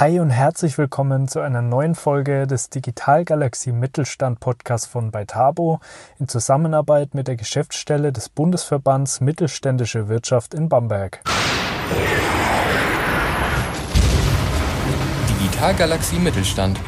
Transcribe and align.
Hi 0.00 0.20
und 0.20 0.30
herzlich 0.30 0.78
willkommen 0.78 1.28
zu 1.28 1.40
einer 1.40 1.60
neuen 1.60 1.94
Folge 1.94 2.46
des 2.46 2.70
Digital 2.70 3.26
Galaxie 3.26 3.72
Mittelstand 3.72 4.40
Podcasts 4.40 4.86
von 4.86 5.10
Beitabo 5.10 5.80
in 6.18 6.28
Zusammenarbeit 6.28 7.14
mit 7.14 7.28
der 7.28 7.36
Geschäftsstelle 7.36 8.10
des 8.10 8.30
Bundesverbands 8.30 9.20
Mittelständische 9.20 10.08
Wirtschaft 10.08 10.54
in 10.54 10.70
Bamberg. 10.70 11.20
Digital 15.28 15.74
Galaxie 15.74 16.18
Mittelstand, 16.18 16.80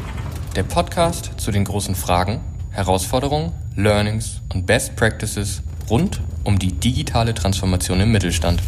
der 0.57 0.62
Podcast 0.62 1.32
zu 1.36 1.50
den 1.50 1.64
großen 1.64 1.95
Fragen, 1.95 2.41
Herausforderungen, 2.71 3.52
Learnings 3.77 4.41
und 4.55 4.64
Best 4.64 4.96
Practices 4.96 5.62
rund 5.91 6.23
um 6.43 6.59
die 6.59 6.73
digitale 6.73 7.34
Transformation 7.34 8.00
im 8.00 8.12
Mittelstand. 8.12 8.62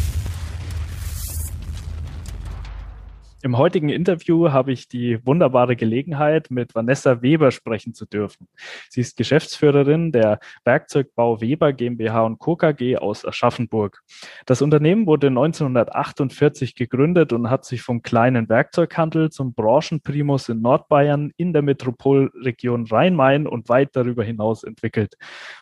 Im 3.47 3.59
heutigen 3.59 3.91
Interview 3.91 4.51
habe 4.51 4.73
ich 4.73 4.89
die 4.89 5.25
wunderbare 5.25 5.77
Gelegenheit, 5.77 6.51
mit 6.51 6.75
Vanessa 6.75 7.23
Weber 7.23 7.53
sprechen 7.53 7.95
zu 7.95 8.05
dürfen. 8.05 8.49
Sie 8.91 9.01
ist 9.01 9.17
Geschäftsführerin 9.17 10.11
der 10.11 10.41
Werkzeugbau 10.65 11.41
Weber 11.41 11.73
GmbH 11.73 12.25
und 12.25 12.41
Co. 12.41 12.57
KG 12.57 12.97
aus 12.97 13.25
Aschaffenburg. 13.25 14.03
Das 14.47 14.63
Unternehmen 14.63 15.07
wurde 15.07 15.29
1948 15.29 16.75
gegründet 16.75 17.33
und 17.33 17.49
hat 17.49 17.65
sich 17.65 17.83
vom 17.83 18.03
kleinen 18.03 18.49
Werkzeughandel 18.49 19.31
zum 19.31 19.55
Branchenprimus 19.55 20.49
in 20.49 20.61
Nordbayern 20.61 21.31
in 21.37 21.53
der 21.53 21.63
Metropolregion 21.63 22.89
Rhein-Main 22.89 23.47
und 23.47 23.69
weit 23.69 23.91
darüber 23.95 24.25
hinaus 24.25 24.65
entwickelt. 24.65 25.15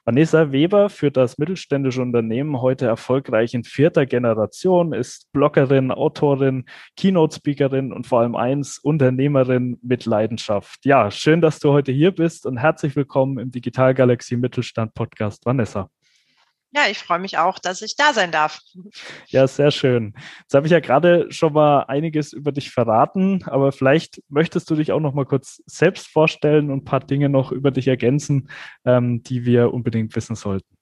Vanessa 0.06 0.52
Weber 0.52 0.88
führt 0.88 1.18
das 1.18 1.36
mittelständische 1.36 2.00
Unternehmen 2.00 2.62
heute 2.62 2.86
erfolgreich 2.86 3.52
in 3.52 3.62
vierter 3.62 4.06
Generation, 4.06 4.94
ist 4.94 5.30
Bloggerin, 5.32 5.90
Autorin, 5.90 6.64
Keynote-Speakerin 6.96 7.73
Unternehmerin 7.74 7.92
und 7.92 8.06
vor 8.06 8.20
allem 8.20 8.36
eins, 8.36 8.78
Unternehmerin 8.78 9.78
mit 9.82 10.06
Leidenschaft. 10.06 10.84
Ja, 10.84 11.10
schön, 11.10 11.40
dass 11.40 11.58
du 11.58 11.72
heute 11.72 11.92
hier 11.92 12.12
bist 12.12 12.46
und 12.46 12.56
herzlich 12.56 12.94
willkommen 12.94 13.38
im 13.38 13.50
Digital 13.50 13.94
Galaxy 13.94 14.36
Mittelstand 14.36 14.94
Podcast, 14.94 15.44
Vanessa. 15.44 15.90
Ja, 16.72 16.82
ich 16.90 16.98
freue 16.98 17.20
mich 17.20 17.38
auch, 17.38 17.60
dass 17.60 17.82
ich 17.82 17.94
da 17.94 18.12
sein 18.12 18.32
darf. 18.32 18.60
Ja, 19.28 19.46
sehr 19.46 19.70
schön. 19.70 20.12
Jetzt 20.40 20.54
habe 20.54 20.66
ich 20.66 20.72
ja 20.72 20.80
gerade 20.80 21.30
schon 21.30 21.52
mal 21.52 21.84
einiges 21.84 22.32
über 22.32 22.50
dich 22.50 22.70
verraten, 22.70 23.44
aber 23.44 23.70
vielleicht 23.70 24.20
möchtest 24.28 24.70
du 24.70 24.74
dich 24.74 24.90
auch 24.90 25.00
noch 25.00 25.14
mal 25.14 25.24
kurz 25.24 25.62
selbst 25.66 26.08
vorstellen 26.08 26.70
und 26.70 26.78
ein 26.78 26.84
paar 26.84 27.00
Dinge 27.00 27.28
noch 27.28 27.52
über 27.52 27.70
dich 27.70 27.86
ergänzen, 27.86 28.48
ähm, 28.84 29.22
die 29.22 29.44
wir 29.44 29.72
unbedingt 29.72 30.16
wissen 30.16 30.34
sollten. 30.34 30.73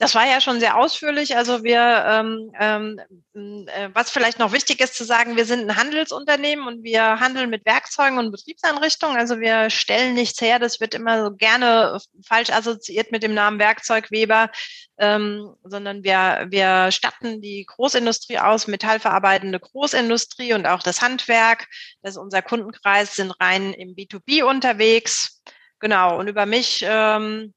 Das 0.00 0.14
war 0.14 0.26
ja 0.26 0.40
schon 0.40 0.60
sehr 0.60 0.76
ausführlich. 0.76 1.36
Also 1.36 1.64
wir, 1.64 2.04
ähm, 2.06 2.52
ähm, 2.60 3.00
äh, 3.66 3.88
was 3.92 4.10
vielleicht 4.10 4.38
noch 4.38 4.52
wichtig 4.52 4.80
ist 4.80 4.94
zu 4.94 5.04
sagen, 5.04 5.36
wir 5.36 5.44
sind 5.44 5.68
ein 5.68 5.76
Handelsunternehmen 5.76 6.68
und 6.68 6.84
wir 6.84 7.18
handeln 7.18 7.50
mit 7.50 7.66
Werkzeugen 7.66 8.16
und 8.16 8.30
Betriebseinrichtungen. 8.30 9.16
Also 9.16 9.40
wir 9.40 9.70
stellen 9.70 10.14
nichts 10.14 10.40
her. 10.40 10.60
Das 10.60 10.78
wird 10.78 10.94
immer 10.94 11.24
so 11.24 11.34
gerne 11.34 11.98
falsch 12.24 12.50
assoziiert 12.50 13.10
mit 13.10 13.24
dem 13.24 13.34
Namen 13.34 13.58
Werkzeugweber, 13.58 14.52
ähm, 14.98 15.52
sondern 15.64 16.04
wir, 16.04 16.46
wir 16.48 16.92
statten 16.92 17.42
die 17.42 17.66
Großindustrie 17.66 18.38
aus, 18.38 18.68
metallverarbeitende 18.68 19.58
Großindustrie 19.58 20.54
und 20.54 20.66
auch 20.66 20.84
das 20.84 21.02
Handwerk. 21.02 21.66
Das 22.02 22.12
ist 22.12 22.18
unser 22.18 22.42
Kundenkreis, 22.42 23.16
sind 23.16 23.32
rein 23.40 23.72
im 23.72 23.96
B2B 23.96 24.44
unterwegs. 24.44 25.42
Genau. 25.80 26.18
Und 26.18 26.28
über 26.28 26.46
mich 26.46 26.84
ähm, 26.86 27.52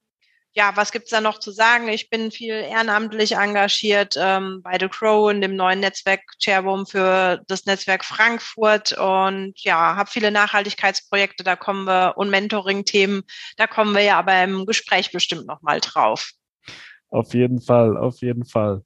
ja, 0.54 0.76
was 0.76 0.92
gibt's 0.92 1.12
da 1.12 1.22
noch 1.22 1.40
zu 1.40 1.52
sagen? 1.52 1.88
Ich 1.88 2.10
bin 2.10 2.32
viel 2.32 2.54
ehrenamtlich 2.54 3.34
engagiert 3.34 4.16
ähm, 4.18 4.62
bei 4.64 4.78
The 4.80 4.90
Crow 4.90 5.32
in 5.32 5.42
dem 5.42 5.56
neuen 5.56 5.80
Netzwerk 5.80 6.22
Chairwoman 6.40 6.86
für 6.86 7.42
das 7.48 7.66
Netzwerk 7.66 8.04
Frankfurt 8.04 8.92
und 8.94 9.54
ja, 9.58 9.96
habe 9.96 10.10
viele 10.10 10.32
Nachhaltigkeitsprojekte, 10.32 11.44
da 11.44 11.56
kommen 11.56 11.86
wir 11.86 12.14
und 12.18 12.30
Mentoring-Themen, 12.30 13.24
da 13.58 13.68
kommen 13.68 13.96
wir 13.96 14.04
ja 14.04 14.20
aber 14.20 14.44
im 14.44 14.66
Gespräch 14.66 15.12
bestimmt 15.12 15.48
nochmal 15.48 15.80
drauf. 15.80 16.32
Auf 17.12 17.34
jeden 17.34 17.60
Fall, 17.60 17.98
auf 17.98 18.22
jeden 18.22 18.46
Fall. 18.46 18.84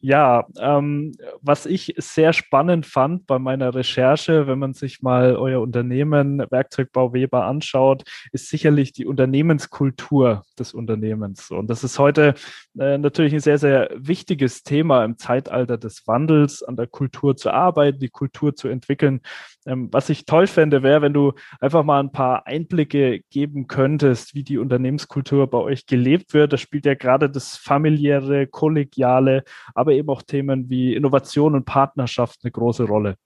Ja, 0.00 0.48
ähm, 0.58 1.12
was 1.40 1.64
ich 1.64 1.94
sehr 1.96 2.32
spannend 2.32 2.86
fand 2.86 3.28
bei 3.28 3.38
meiner 3.38 3.72
Recherche, 3.72 4.48
wenn 4.48 4.58
man 4.58 4.74
sich 4.74 5.00
mal 5.00 5.36
euer 5.36 5.60
Unternehmen 5.60 6.44
Werkzeugbau 6.50 7.12
Weber 7.12 7.44
anschaut, 7.44 8.02
ist 8.32 8.48
sicherlich 8.48 8.92
die 8.92 9.06
Unternehmenskultur 9.06 10.42
des 10.58 10.74
Unternehmens. 10.74 11.52
Und 11.52 11.70
das 11.70 11.84
ist 11.84 12.00
heute 12.00 12.34
äh, 12.76 12.98
natürlich 12.98 13.32
ein 13.32 13.38
sehr, 13.38 13.58
sehr 13.58 13.90
wichtiges 13.94 14.64
Thema 14.64 15.04
im 15.04 15.16
Zeitalter 15.16 15.78
des 15.78 16.04
Wandels, 16.08 16.64
an 16.64 16.74
der 16.74 16.88
Kultur 16.88 17.36
zu 17.36 17.52
arbeiten, 17.52 18.00
die 18.00 18.08
Kultur 18.08 18.56
zu 18.56 18.66
entwickeln. 18.66 19.20
Ähm, 19.66 19.88
was 19.92 20.08
ich 20.08 20.24
toll 20.24 20.48
fände, 20.48 20.82
wäre, 20.82 21.02
wenn 21.02 21.12
du 21.12 21.32
einfach 21.60 21.84
mal 21.84 22.00
ein 22.00 22.10
paar 22.10 22.44
Einblicke 22.48 23.20
geben 23.30 23.68
könntest, 23.68 24.34
wie 24.34 24.42
die 24.42 24.58
Unternehmenskultur 24.58 25.48
bei 25.48 25.58
euch 25.58 25.86
gelebt 25.86 26.34
wird. 26.34 26.52
Das 26.52 26.60
spielt 26.60 26.84
ja 26.84 26.94
gerade 26.94 27.30
das 27.30 27.67
familiäre, 27.68 28.46
kollegiale, 28.46 29.44
aber 29.74 29.92
eben 29.92 30.08
auch 30.08 30.22
Themen 30.22 30.70
wie 30.70 30.94
Innovation 30.94 31.54
und 31.54 31.66
Partnerschaft 31.66 32.40
eine 32.42 32.50
große 32.50 32.84
Rolle. 32.84 33.16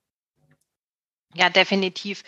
Ja, 1.35 1.49
definitiv. 1.49 2.23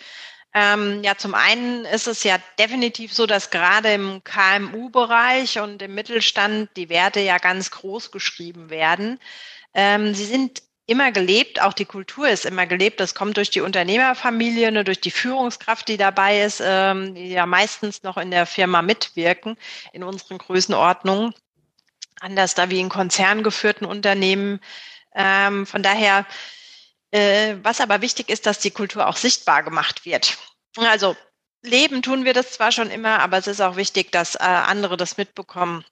Ähm, 0.53 1.03
ja, 1.03 1.17
zum 1.17 1.35
einen 1.35 1.83
ist 1.83 2.07
es 2.07 2.23
ja 2.23 2.37
definitiv 2.57 3.13
so, 3.13 3.25
dass 3.25 3.51
gerade 3.51 3.93
im 3.93 4.23
KMU-Bereich 4.23 5.59
und 5.59 5.81
im 5.81 5.93
Mittelstand 5.93 6.69
die 6.77 6.87
Werte 6.87 7.19
ja 7.19 7.37
ganz 7.37 7.71
groß 7.71 8.11
geschrieben 8.11 8.69
werden. 8.69 9.19
Ähm, 9.73 10.13
sie 10.13 10.23
sind 10.23 10.63
immer 10.87 11.11
gelebt, 11.11 11.61
auch 11.61 11.73
die 11.73 11.85
Kultur 11.85 12.29
ist 12.29 12.45
immer 12.45 12.65
gelebt. 12.67 12.99
Das 13.01 13.15
kommt 13.15 13.35
durch 13.35 13.49
die 13.49 13.61
Unternehmerfamilie, 13.61 14.71
ne, 14.71 14.85
durch 14.85 15.01
die 15.01 15.11
Führungskraft, 15.11 15.89
die 15.89 15.97
dabei 15.97 16.43
ist, 16.43 16.61
ähm, 16.63 17.15
die 17.15 17.29
ja 17.29 17.45
meistens 17.45 18.03
noch 18.03 18.17
in 18.17 18.31
der 18.31 18.45
Firma 18.45 18.81
mitwirken 18.81 19.57
in 19.93 20.03
unseren 20.03 20.37
Größenordnungen 20.37 21.33
anders 22.21 22.55
da 22.55 22.69
wie 22.69 22.79
in 22.79 22.89
konzerngeführten 22.89 23.85
Unternehmen. 23.85 24.59
Ähm, 25.13 25.65
von 25.65 25.83
daher, 25.83 26.25
äh, 27.11 27.55
was 27.61 27.81
aber 27.81 28.01
wichtig 28.01 28.29
ist, 28.29 28.45
dass 28.45 28.59
die 28.59 28.71
Kultur 28.71 29.07
auch 29.07 29.17
sichtbar 29.17 29.63
gemacht 29.63 30.05
wird. 30.05 30.37
Also 30.77 31.15
leben 31.61 32.01
tun 32.01 32.25
wir 32.25 32.33
das 32.33 32.51
zwar 32.51 32.71
schon 32.71 32.89
immer, 32.89 33.19
aber 33.19 33.37
es 33.37 33.47
ist 33.47 33.61
auch 33.61 33.75
wichtig, 33.75 34.11
dass 34.11 34.35
äh, 34.35 34.39
andere 34.39 34.97
das 34.97 35.17
mitbekommen. 35.17 35.85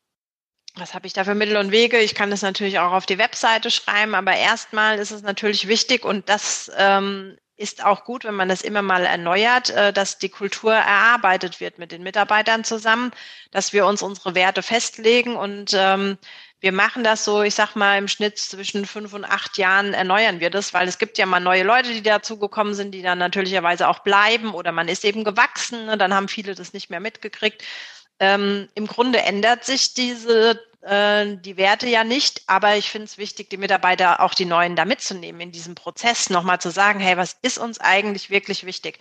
Was 0.75 0.93
habe 0.95 1.05
ich 1.05 1.13
da 1.13 1.23
für 1.23 1.35
Mittel 1.35 1.57
und 1.57 1.71
Wege? 1.71 1.99
Ich 1.99 2.15
kann 2.15 2.31
das 2.31 2.41
natürlich 2.41 2.79
auch 2.79 2.93
auf 2.93 3.05
die 3.05 3.19
Webseite 3.19 3.69
schreiben, 3.69 4.15
aber 4.15 4.35
erstmal 4.35 4.97
ist 4.97 5.11
es 5.11 5.21
natürlich 5.21 5.67
wichtig 5.67 6.03
und 6.03 6.29
das 6.29 6.71
ähm, 6.75 7.37
ist 7.55 7.83
auch 7.85 8.03
gut, 8.03 8.23
wenn 8.23 8.33
man 8.33 8.49
das 8.49 8.61
immer 8.61 8.81
mal 8.81 9.05
erneuert, 9.05 9.69
äh, 9.69 9.93
dass 9.93 10.17
die 10.17 10.29
Kultur 10.29 10.73
erarbeitet 10.73 11.59
wird 11.59 11.77
mit 11.77 11.91
den 11.91 12.03
Mitarbeitern 12.03 12.63
zusammen, 12.63 13.11
dass 13.51 13.73
wir 13.73 13.85
uns 13.85 14.01
unsere 14.01 14.35
Werte 14.35 14.63
festlegen 14.63 15.35
und 15.35 15.71
ähm, 15.73 16.17
wir 16.63 16.71
machen 16.71 17.03
das 17.03 17.25
so, 17.25 17.43
ich 17.43 17.55
sag 17.55 17.75
mal, 17.75 17.97
im 17.97 18.07
Schnitt 18.07 18.39
zwischen 18.39 18.85
fünf 18.85 19.13
und 19.13 19.25
acht 19.25 19.57
Jahren 19.57 19.93
erneuern 19.93 20.39
wir 20.39 20.49
das, 20.49 20.73
weil 20.73 20.87
es 20.87 20.97
gibt 20.97 21.17
ja 21.17 21.25
mal 21.25 21.41
neue 21.41 21.63
Leute, 21.63 21.89
die 21.89 22.01
dazugekommen 22.01 22.73
sind, 22.73 22.91
die 22.91 23.01
dann 23.01 23.17
natürlicherweise 23.17 23.87
auch 23.87 23.99
bleiben 23.99 24.53
oder 24.53 24.71
man 24.71 24.87
ist 24.87 25.03
eben 25.03 25.25
gewachsen, 25.25 25.85
ne, 25.85 25.97
dann 25.97 26.13
haben 26.13 26.29
viele 26.29 26.55
das 26.55 26.71
nicht 26.73 26.89
mehr 26.89 27.01
mitgekriegt. 27.01 27.63
Ähm, 28.19 28.69
Im 28.75 28.87
Grunde 28.87 29.19
ändert 29.19 29.65
sich 29.65 29.93
diese 29.93 30.61
äh, 30.83 31.37
die 31.37 31.57
Werte 31.57 31.87
ja 31.87 32.03
nicht, 32.03 32.41
aber 32.47 32.75
ich 32.75 32.89
finde 32.89 33.05
es 33.05 33.17
wichtig, 33.17 33.49
die 33.49 33.57
Mitarbeiter 33.57 34.19
auch 34.19 34.33
die 34.33 34.45
neuen 34.45 34.75
da 34.75 34.85
mitzunehmen 34.85 35.41
in 35.41 35.51
diesem 35.51 35.75
Prozess, 35.75 36.29
nochmal 36.29 36.59
zu 36.59 36.71
sagen, 36.71 36.99
hey, 36.99 37.17
was 37.17 37.37
ist 37.41 37.57
uns 37.57 37.79
eigentlich 37.79 38.29
wirklich 38.29 38.65
wichtig? 38.65 38.99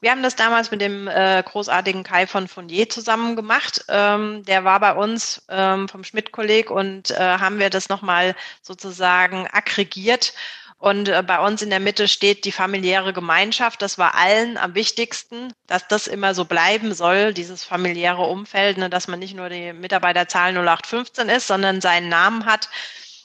Wir 0.00 0.10
haben 0.10 0.22
das 0.22 0.36
damals 0.36 0.70
mit 0.70 0.80
dem 0.80 1.08
äh, 1.08 1.42
großartigen 1.44 2.04
Kai 2.04 2.26
von 2.26 2.46
Fournier 2.46 2.88
zusammen 2.88 3.36
gemacht. 3.36 3.84
Ähm, 3.88 4.44
der 4.44 4.64
war 4.64 4.78
bei 4.80 4.94
uns 4.94 5.42
ähm, 5.48 5.88
vom 5.88 6.04
Schmidt-Kolleg 6.04 6.70
und 6.70 7.10
äh, 7.10 7.16
haben 7.18 7.58
wir 7.58 7.70
das 7.70 7.88
nochmal 7.88 8.36
sozusagen 8.62 9.48
aggregiert 9.50 10.34
und 10.84 11.08
äh, 11.08 11.22
bei 11.26 11.38
uns 11.38 11.62
in 11.62 11.70
der 11.70 11.80
Mitte 11.80 12.08
steht 12.08 12.44
die 12.44 12.52
familiäre 12.52 13.14
Gemeinschaft. 13.14 13.80
Das 13.80 13.96
war 13.96 14.16
allen 14.16 14.58
am 14.58 14.74
wichtigsten, 14.74 15.54
dass 15.66 15.88
das 15.88 16.06
immer 16.06 16.34
so 16.34 16.44
bleiben 16.44 16.92
soll, 16.92 17.32
dieses 17.32 17.64
familiäre 17.64 18.20
Umfeld, 18.20 18.76
ne, 18.76 18.90
dass 18.90 19.08
man 19.08 19.18
nicht 19.18 19.34
nur 19.34 19.48
die 19.48 19.72
Mitarbeiterzahl 19.72 20.52
0815 20.52 21.30
ist, 21.30 21.46
sondern 21.46 21.80
seinen 21.80 22.10
Namen 22.10 22.44
hat. 22.44 22.68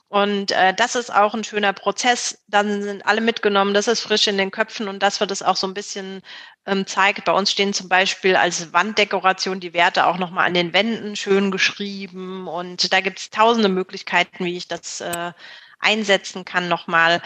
Und 0.08 0.52
äh, 0.52 0.74
das 0.74 0.96
ist 0.96 1.14
auch 1.14 1.34
ein 1.34 1.44
schöner 1.44 1.74
Prozess. 1.74 2.42
Dann 2.48 2.82
sind 2.82 3.06
alle 3.06 3.20
mitgenommen, 3.20 3.74
das 3.74 3.90
ist 3.90 4.04
frisch 4.04 4.28
in 4.28 4.38
den 4.38 4.52
Köpfen 4.52 4.88
und 4.88 5.04
dass 5.04 5.20
wir 5.20 5.28
das 5.28 5.42
auch 5.42 5.58
so 5.58 5.68
ein 5.68 5.74
bisschen 5.74 6.22
ähm, 6.66 6.88
zeigt. 6.88 7.26
Bei 7.26 7.34
uns 7.34 7.52
stehen 7.52 7.74
zum 7.74 7.90
Beispiel 7.90 8.38
als 8.38 8.72
Wanddekoration 8.72 9.60
die 9.60 9.74
Werte 9.74 10.06
auch 10.06 10.18
nochmal 10.18 10.48
an 10.48 10.54
den 10.54 10.72
Wänden 10.72 11.18
schön 11.18 11.52
geschrieben. 11.52 12.48
Und 12.48 12.94
da 12.94 13.02
gibt 13.02 13.20
es 13.20 13.30
tausende 13.32 13.68
Möglichkeiten, 13.68 14.46
wie 14.46 14.56
ich 14.56 14.70
das 14.70 15.02
äh, 15.02 15.34
einsetzen 15.80 16.46
kann 16.46 16.68
nochmal 16.68 17.22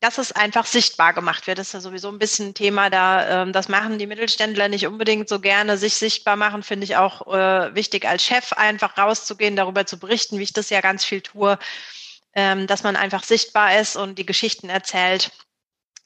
dass 0.00 0.16
es 0.16 0.32
einfach 0.32 0.64
sichtbar 0.64 1.12
gemacht 1.12 1.46
wird. 1.46 1.58
Das 1.58 1.68
ist 1.68 1.72
ja 1.74 1.80
sowieso 1.80 2.08
ein 2.08 2.18
bisschen 2.18 2.48
ein 2.48 2.54
Thema 2.54 2.88
da. 2.88 3.42
Ähm, 3.42 3.52
das 3.52 3.68
machen 3.68 3.98
die 3.98 4.06
Mittelständler 4.06 4.68
nicht 4.68 4.86
unbedingt 4.86 5.28
so 5.28 5.40
gerne. 5.40 5.76
Sich 5.76 5.94
sichtbar 5.94 6.36
machen 6.36 6.62
finde 6.62 6.84
ich 6.84 6.96
auch 6.96 7.26
äh, 7.32 7.74
wichtig 7.74 8.08
als 8.08 8.24
Chef 8.24 8.54
einfach 8.54 8.96
rauszugehen, 8.96 9.56
darüber 9.56 9.86
zu 9.86 9.98
berichten, 9.98 10.38
wie 10.38 10.44
ich 10.44 10.54
das 10.54 10.70
ja 10.70 10.80
ganz 10.80 11.04
viel 11.04 11.20
tue, 11.20 11.58
ähm, 12.34 12.66
dass 12.66 12.82
man 12.82 12.96
einfach 12.96 13.24
sichtbar 13.24 13.78
ist 13.78 13.96
und 13.96 14.18
die 14.18 14.26
Geschichten 14.26 14.70
erzählt. 14.70 15.30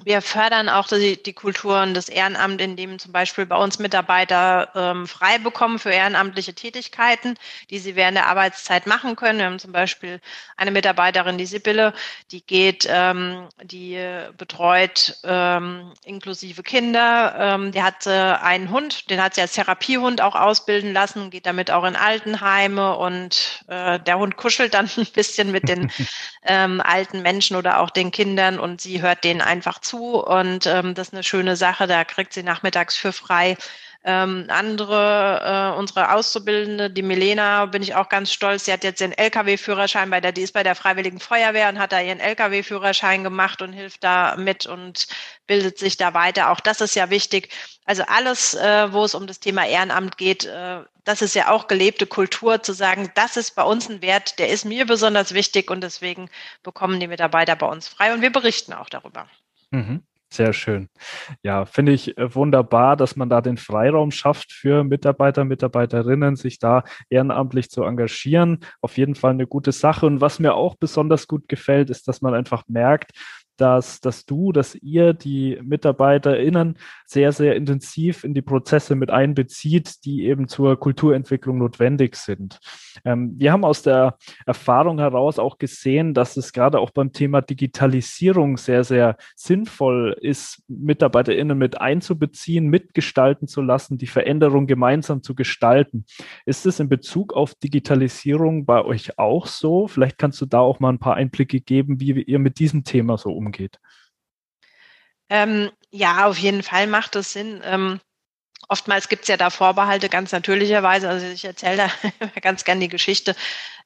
Wir 0.02 0.22
fördern 0.22 0.68
auch 0.68 0.88
die, 0.88 1.22
die 1.22 1.32
Kultur 1.32 1.80
und 1.82 1.94
das 1.94 2.08
Ehrenamt, 2.08 2.60
indem 2.60 2.98
zum 2.98 3.12
Beispiel 3.12 3.46
bei 3.46 3.56
uns 3.56 3.78
Mitarbeiter 3.78 4.68
ähm, 4.74 5.06
frei 5.06 5.38
bekommen 5.38 5.78
für 5.78 5.90
ehrenamtliche 5.90 6.52
Tätigkeiten, 6.52 7.36
die 7.70 7.78
sie 7.78 7.94
während 7.94 8.16
der 8.16 8.26
Arbeitszeit 8.26 8.86
machen 8.86 9.14
können. 9.14 9.38
Wir 9.38 9.46
haben 9.46 9.58
zum 9.58 9.72
Beispiel 9.72 10.20
eine 10.56 10.72
Mitarbeiterin, 10.72 11.38
die 11.38 11.46
Sibylle, 11.46 11.94
die 12.32 12.44
geht, 12.44 12.86
ähm, 12.90 13.48
die 13.62 13.98
betreut 14.36 15.16
ähm, 15.22 15.92
inklusive 16.04 16.62
Kinder. 16.62 17.34
Ähm, 17.38 17.70
die 17.70 17.82
hat 17.82 18.06
äh, 18.06 18.10
einen 18.10 18.70
Hund, 18.70 19.10
den 19.10 19.22
hat 19.22 19.34
sie 19.36 19.42
als 19.42 19.52
Therapiehund 19.52 20.20
auch 20.20 20.34
ausbilden 20.34 20.92
lassen, 20.92 21.30
geht 21.30 21.46
damit 21.46 21.70
auch 21.70 21.84
in 21.84 21.96
Altenheime 21.96 22.96
und 22.96 23.64
äh, 23.68 24.00
der 24.00 24.18
Hund 24.18 24.36
kuschelt 24.36 24.74
dann 24.74 24.90
ein 24.96 25.06
bisschen 25.14 25.52
mit 25.52 25.68
den 25.68 25.90
ähm, 26.42 26.80
alten 26.80 27.22
Menschen 27.22 27.56
oder 27.56 27.78
auch 27.78 27.90
den 27.90 28.10
Kindern 28.10 28.58
und 28.58 28.80
sie 28.80 29.00
hört 29.00 29.22
denen 29.22 29.40
einfach 29.40 29.83
zu 29.84 30.24
und 30.24 30.66
ähm, 30.66 30.94
das 30.94 31.08
ist 31.08 31.14
eine 31.14 31.22
schöne 31.22 31.56
Sache. 31.56 31.86
Da 31.86 32.04
kriegt 32.04 32.32
sie 32.32 32.42
nachmittags 32.42 32.96
für 32.96 33.12
frei. 33.12 33.56
Ähm, 34.06 34.46
andere, 34.48 35.72
äh, 35.74 35.78
unsere 35.78 36.12
Auszubildende, 36.12 36.90
die 36.90 37.00
Milena, 37.00 37.64
bin 37.64 37.82
ich 37.82 37.94
auch 37.94 38.10
ganz 38.10 38.30
stolz. 38.30 38.66
Sie 38.66 38.72
hat 38.72 38.84
jetzt 38.84 39.00
den 39.00 39.12
LKW-Führerschein 39.12 40.10
bei 40.10 40.20
der, 40.20 40.32
die 40.32 40.42
ist 40.42 40.52
bei 40.52 40.62
der 40.62 40.74
Freiwilligen 40.74 41.20
Feuerwehr 41.20 41.70
und 41.70 41.78
hat 41.78 41.92
da 41.92 42.02
ihren 42.02 42.20
LKW-Führerschein 42.20 43.24
gemacht 43.24 43.62
und 43.62 43.72
hilft 43.72 44.04
da 44.04 44.36
mit 44.36 44.66
und 44.66 45.06
bildet 45.46 45.78
sich 45.78 45.96
da 45.96 46.12
weiter. 46.12 46.50
Auch 46.50 46.60
das 46.60 46.82
ist 46.82 46.94
ja 46.94 47.08
wichtig. 47.08 47.48
Also 47.86 48.02
alles, 48.06 48.52
äh, 48.54 48.92
wo 48.92 49.04
es 49.04 49.14
um 49.14 49.26
das 49.26 49.40
Thema 49.40 49.66
Ehrenamt 49.66 50.18
geht, 50.18 50.44
äh, 50.44 50.80
das 51.04 51.22
ist 51.22 51.34
ja 51.34 51.48
auch 51.50 51.66
gelebte 51.66 52.06
Kultur, 52.06 52.62
zu 52.62 52.74
sagen, 52.74 53.10
das 53.14 53.38
ist 53.38 53.52
bei 53.54 53.62
uns 53.62 53.88
ein 53.88 54.02
Wert, 54.02 54.38
der 54.38 54.50
ist 54.50 54.66
mir 54.66 54.84
besonders 54.84 55.32
wichtig 55.32 55.70
und 55.70 55.80
deswegen 55.82 56.28
bekommen 56.62 57.00
die 57.00 57.08
Mitarbeiter 57.08 57.56
bei 57.56 57.66
uns 57.66 57.88
frei 57.88 58.12
und 58.12 58.20
wir 58.20 58.32
berichten 58.32 58.74
auch 58.74 58.90
darüber. 58.90 59.26
Mhm. 59.74 60.02
Sehr 60.30 60.52
schön. 60.52 60.88
Ja, 61.42 61.64
finde 61.64 61.92
ich 61.92 62.18
äh, 62.18 62.34
wunderbar, 62.34 62.96
dass 62.96 63.14
man 63.14 63.28
da 63.28 63.40
den 63.40 63.56
Freiraum 63.56 64.10
schafft 64.10 64.52
für 64.52 64.82
Mitarbeiter, 64.82 65.44
Mitarbeiterinnen, 65.44 66.34
sich 66.34 66.58
da 66.58 66.82
ehrenamtlich 67.08 67.70
zu 67.70 67.84
engagieren. 67.84 68.60
Auf 68.80 68.96
jeden 68.96 69.14
Fall 69.14 69.30
eine 69.32 69.46
gute 69.46 69.70
Sache. 69.70 70.06
Und 70.06 70.20
was 70.20 70.40
mir 70.40 70.54
auch 70.54 70.74
besonders 70.76 71.28
gut 71.28 71.48
gefällt, 71.48 71.88
ist, 71.90 72.08
dass 72.08 72.20
man 72.20 72.34
einfach 72.34 72.64
merkt, 72.66 73.12
dass, 73.56 74.00
dass 74.00 74.26
du, 74.26 74.52
dass 74.52 74.74
ihr 74.74 75.12
die 75.12 75.58
MitarbeiterInnen 75.62 76.76
sehr, 77.06 77.32
sehr 77.32 77.54
intensiv 77.56 78.24
in 78.24 78.34
die 78.34 78.42
Prozesse 78.42 78.94
mit 78.94 79.10
einbezieht, 79.10 80.04
die 80.04 80.24
eben 80.24 80.48
zur 80.48 80.78
Kulturentwicklung 80.78 81.58
notwendig 81.58 82.16
sind. 82.16 82.58
Ähm, 83.04 83.34
wir 83.36 83.52
haben 83.52 83.64
aus 83.64 83.82
der 83.82 84.16
Erfahrung 84.46 84.98
heraus 84.98 85.38
auch 85.38 85.58
gesehen, 85.58 86.14
dass 86.14 86.36
es 86.36 86.52
gerade 86.52 86.80
auch 86.80 86.90
beim 86.90 87.12
Thema 87.12 87.42
Digitalisierung 87.42 88.56
sehr, 88.56 88.82
sehr 88.84 89.16
sinnvoll 89.36 90.16
ist, 90.20 90.62
MitarbeiterInnen 90.68 91.56
mit 91.56 91.80
einzubeziehen, 91.80 92.68
mitgestalten 92.68 93.46
zu 93.46 93.62
lassen, 93.62 93.98
die 93.98 94.06
Veränderung 94.06 94.66
gemeinsam 94.66 95.22
zu 95.22 95.34
gestalten. 95.34 96.04
Ist 96.44 96.66
es 96.66 96.80
in 96.80 96.88
Bezug 96.88 97.32
auf 97.32 97.54
Digitalisierung 97.54 98.64
bei 98.64 98.84
euch 98.84 99.18
auch 99.18 99.46
so? 99.46 99.86
Vielleicht 99.86 100.18
kannst 100.18 100.40
du 100.40 100.46
da 100.46 100.58
auch 100.58 100.80
mal 100.80 100.90
ein 100.90 100.98
paar 100.98 101.14
Einblicke 101.14 101.60
geben, 101.60 102.00
wie 102.00 102.22
ihr 102.22 102.38
mit 102.38 102.58
diesem 102.58 102.84
Thema 102.84 103.16
so 103.18 103.30
umgeht 103.30 103.43
umgeht? 103.46 103.78
Ähm, 105.30 105.70
ja, 105.90 106.26
auf 106.26 106.38
jeden 106.38 106.62
Fall 106.62 106.86
macht 106.86 107.16
es 107.16 107.32
Sinn. 107.32 107.62
Ähm, 107.64 108.00
oftmals 108.68 109.08
gibt 109.08 109.22
es 109.22 109.28
ja 109.28 109.36
da 109.36 109.50
Vorbehalte, 109.50 110.08
ganz 110.08 110.32
natürlicherweise. 110.32 111.08
Also 111.08 111.26
ich 111.26 111.44
erzähle 111.44 111.88
da 111.88 112.28
ganz 112.40 112.64
gern 112.64 112.80
die 112.80 112.88
Geschichte, 112.88 113.34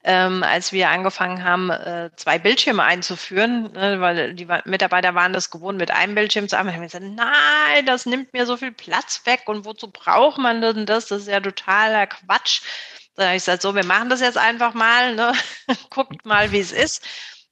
ähm, 0.04 0.42
als 0.42 0.72
wir 0.72 0.90
angefangen 0.90 1.44
haben, 1.44 1.70
äh, 1.70 2.10
zwei 2.16 2.38
Bildschirme 2.38 2.82
einzuführen, 2.82 3.72
ne, 3.72 4.00
weil 4.00 4.34
die 4.34 4.46
Mitarbeiter 4.64 5.14
waren 5.14 5.32
das 5.32 5.50
gewohnt, 5.50 5.78
mit 5.78 5.90
einem 5.90 6.14
Bildschirm 6.14 6.48
zu 6.48 6.56
arbeiten. 6.58 6.76
haben 6.76 6.82
gesagt, 6.82 7.04
nein, 7.04 7.86
das 7.86 8.06
nimmt 8.06 8.32
mir 8.32 8.46
so 8.46 8.56
viel 8.56 8.72
Platz 8.72 9.22
weg 9.26 9.42
und 9.46 9.64
wozu 9.64 9.90
braucht 9.90 10.38
man 10.38 10.60
denn 10.60 10.86
das? 10.86 11.06
Das 11.06 11.22
ist 11.22 11.28
ja 11.28 11.40
totaler 11.40 12.06
Quatsch. 12.06 12.62
Da 13.16 13.26
habe 13.26 13.36
ich 13.36 13.42
gesagt, 13.42 13.62
so, 13.62 13.74
wir 13.74 13.84
machen 13.84 14.10
das 14.10 14.20
jetzt 14.20 14.38
einfach 14.38 14.74
mal, 14.74 15.14
ne? 15.16 15.32
guckt 15.90 16.24
mal, 16.24 16.52
wie 16.52 16.60
es 16.60 16.72
ist. 16.72 17.04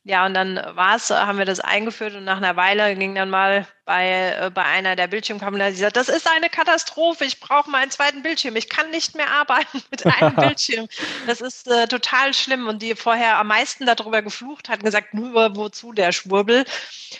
Ja, 0.08 0.24
und 0.24 0.34
dann 0.34 0.54
war's, 0.74 1.10
haben 1.10 1.36
wir 1.36 1.46
das 1.46 1.58
eingeführt 1.58 2.14
und 2.14 2.22
nach 2.22 2.36
einer 2.36 2.54
Weile 2.54 2.94
ging 2.94 3.16
dann 3.16 3.28
mal 3.28 3.66
bei, 3.84 4.36
äh, 4.40 4.50
bei 4.50 4.62
einer 4.62 4.94
der 4.94 5.08
Bildschirmkamera, 5.08 5.70
die 5.70 5.76
sagt, 5.76 5.96
das 5.96 6.08
ist 6.08 6.30
eine 6.30 6.48
Katastrophe, 6.48 7.24
ich 7.24 7.40
brauche 7.40 7.68
mal 7.68 7.78
einen 7.78 7.90
zweiten 7.90 8.22
Bildschirm, 8.22 8.54
ich 8.54 8.68
kann 8.68 8.88
nicht 8.90 9.16
mehr 9.16 9.28
arbeiten 9.28 9.82
mit 9.90 10.06
einem 10.06 10.36
Bildschirm. 10.36 10.86
Das 11.26 11.40
ist 11.40 11.66
äh, 11.66 11.88
total 11.88 12.34
schlimm 12.34 12.68
und 12.68 12.82
die 12.82 12.94
vorher 12.94 13.38
am 13.38 13.48
meisten 13.48 13.84
darüber 13.84 14.22
geflucht 14.22 14.68
hat, 14.68 14.84
gesagt, 14.84 15.12
nur 15.12 15.56
wozu 15.56 15.92
der 15.92 16.12
Schwurbel. 16.12 16.64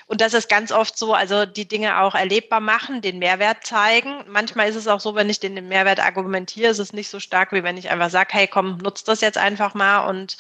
Und 0.06 0.20
das 0.20 0.32
ist 0.32 0.48
ganz 0.48 0.70
oft 0.70 0.96
so, 0.96 1.12
also 1.12 1.44
die 1.44 1.66
Dinge 1.66 2.00
auch 2.00 2.14
erlebbar 2.14 2.60
machen, 2.60 3.02
den 3.02 3.18
Mehrwert 3.18 3.66
zeigen. 3.66 4.22
Manchmal 4.28 4.68
ist 4.68 4.76
es 4.76 4.86
auch 4.86 5.00
so, 5.00 5.16
wenn 5.16 5.28
ich 5.28 5.40
den 5.40 5.54
Mehrwert 5.66 5.98
argumentiere, 5.98 6.70
ist 6.70 6.78
es 6.78 6.92
nicht 6.92 7.08
so 7.08 7.18
stark, 7.18 7.50
wie 7.50 7.64
wenn 7.64 7.78
ich 7.78 7.90
einfach 7.90 8.10
sage, 8.10 8.28
hey, 8.32 8.46
komm, 8.46 8.76
nutzt 8.76 9.08
das 9.08 9.22
jetzt 9.22 9.38
einfach 9.38 9.74
mal 9.74 10.08
und 10.08 10.36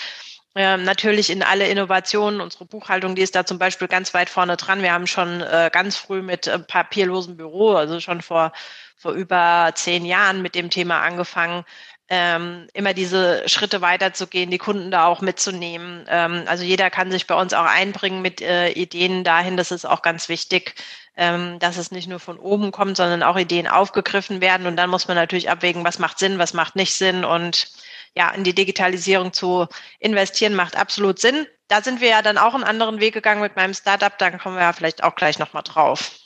ähm, 0.56 0.84
natürlich 0.84 1.30
in 1.30 1.42
alle 1.42 1.68
Innovationen. 1.68 2.40
Unsere 2.40 2.64
Buchhaltung, 2.64 3.14
die 3.14 3.22
ist 3.22 3.36
da 3.36 3.44
zum 3.44 3.58
Beispiel 3.58 3.88
ganz 3.88 4.14
weit 4.14 4.30
vorne 4.30 4.56
dran. 4.56 4.82
Wir 4.82 4.92
haben 4.92 5.06
schon 5.06 5.42
äh, 5.42 5.70
ganz 5.72 5.96
früh 5.96 6.22
mit 6.22 6.46
äh, 6.46 6.58
papierlosem 6.58 7.36
Büro, 7.36 7.74
also 7.74 8.00
schon 8.00 8.22
vor, 8.22 8.52
vor 8.96 9.12
über 9.12 9.70
zehn 9.74 10.06
Jahren 10.06 10.40
mit 10.40 10.54
dem 10.54 10.70
Thema 10.70 11.02
angefangen, 11.02 11.64
ähm, 12.08 12.68
immer 12.72 12.94
diese 12.94 13.48
Schritte 13.48 13.80
weiterzugehen, 13.82 14.50
die 14.50 14.58
Kunden 14.58 14.90
da 14.90 15.06
auch 15.06 15.20
mitzunehmen. 15.20 16.06
Ähm, 16.08 16.44
also 16.46 16.64
jeder 16.64 16.88
kann 16.88 17.10
sich 17.10 17.26
bei 17.26 17.34
uns 17.34 17.52
auch 17.52 17.66
einbringen 17.66 18.22
mit 18.22 18.40
äh, 18.40 18.70
Ideen 18.70 19.24
dahin. 19.24 19.56
Das 19.56 19.72
ist 19.72 19.84
auch 19.84 20.02
ganz 20.02 20.28
wichtig, 20.28 20.74
ähm, 21.16 21.58
dass 21.58 21.76
es 21.76 21.90
nicht 21.90 22.08
nur 22.08 22.20
von 22.20 22.38
oben 22.38 22.72
kommt, 22.72 22.96
sondern 22.96 23.22
auch 23.22 23.36
Ideen 23.36 23.66
aufgegriffen 23.66 24.40
werden. 24.40 24.66
Und 24.66 24.76
dann 24.76 24.88
muss 24.88 25.08
man 25.08 25.16
natürlich 25.16 25.50
abwägen, 25.50 25.84
was 25.84 25.98
macht 25.98 26.18
Sinn, 26.18 26.38
was 26.38 26.54
macht 26.54 26.76
nicht 26.76 26.94
Sinn 26.94 27.24
und 27.24 27.68
ja, 28.16 28.30
in 28.30 28.44
die 28.44 28.54
Digitalisierung 28.54 29.32
zu 29.32 29.66
investieren, 30.00 30.54
macht 30.54 30.76
absolut 30.76 31.18
Sinn. 31.18 31.46
Da 31.68 31.82
sind 31.82 32.00
wir 32.00 32.08
ja 32.08 32.22
dann 32.22 32.38
auch 32.38 32.54
einen 32.54 32.64
anderen 32.64 33.00
Weg 33.00 33.14
gegangen 33.14 33.42
mit 33.42 33.56
meinem 33.56 33.74
Startup. 33.74 34.16
Da 34.18 34.30
kommen 34.30 34.56
wir 34.56 34.62
ja 34.62 34.72
vielleicht 34.72 35.04
auch 35.04 35.14
gleich 35.14 35.38
nochmal 35.38 35.62
drauf. 35.64 36.16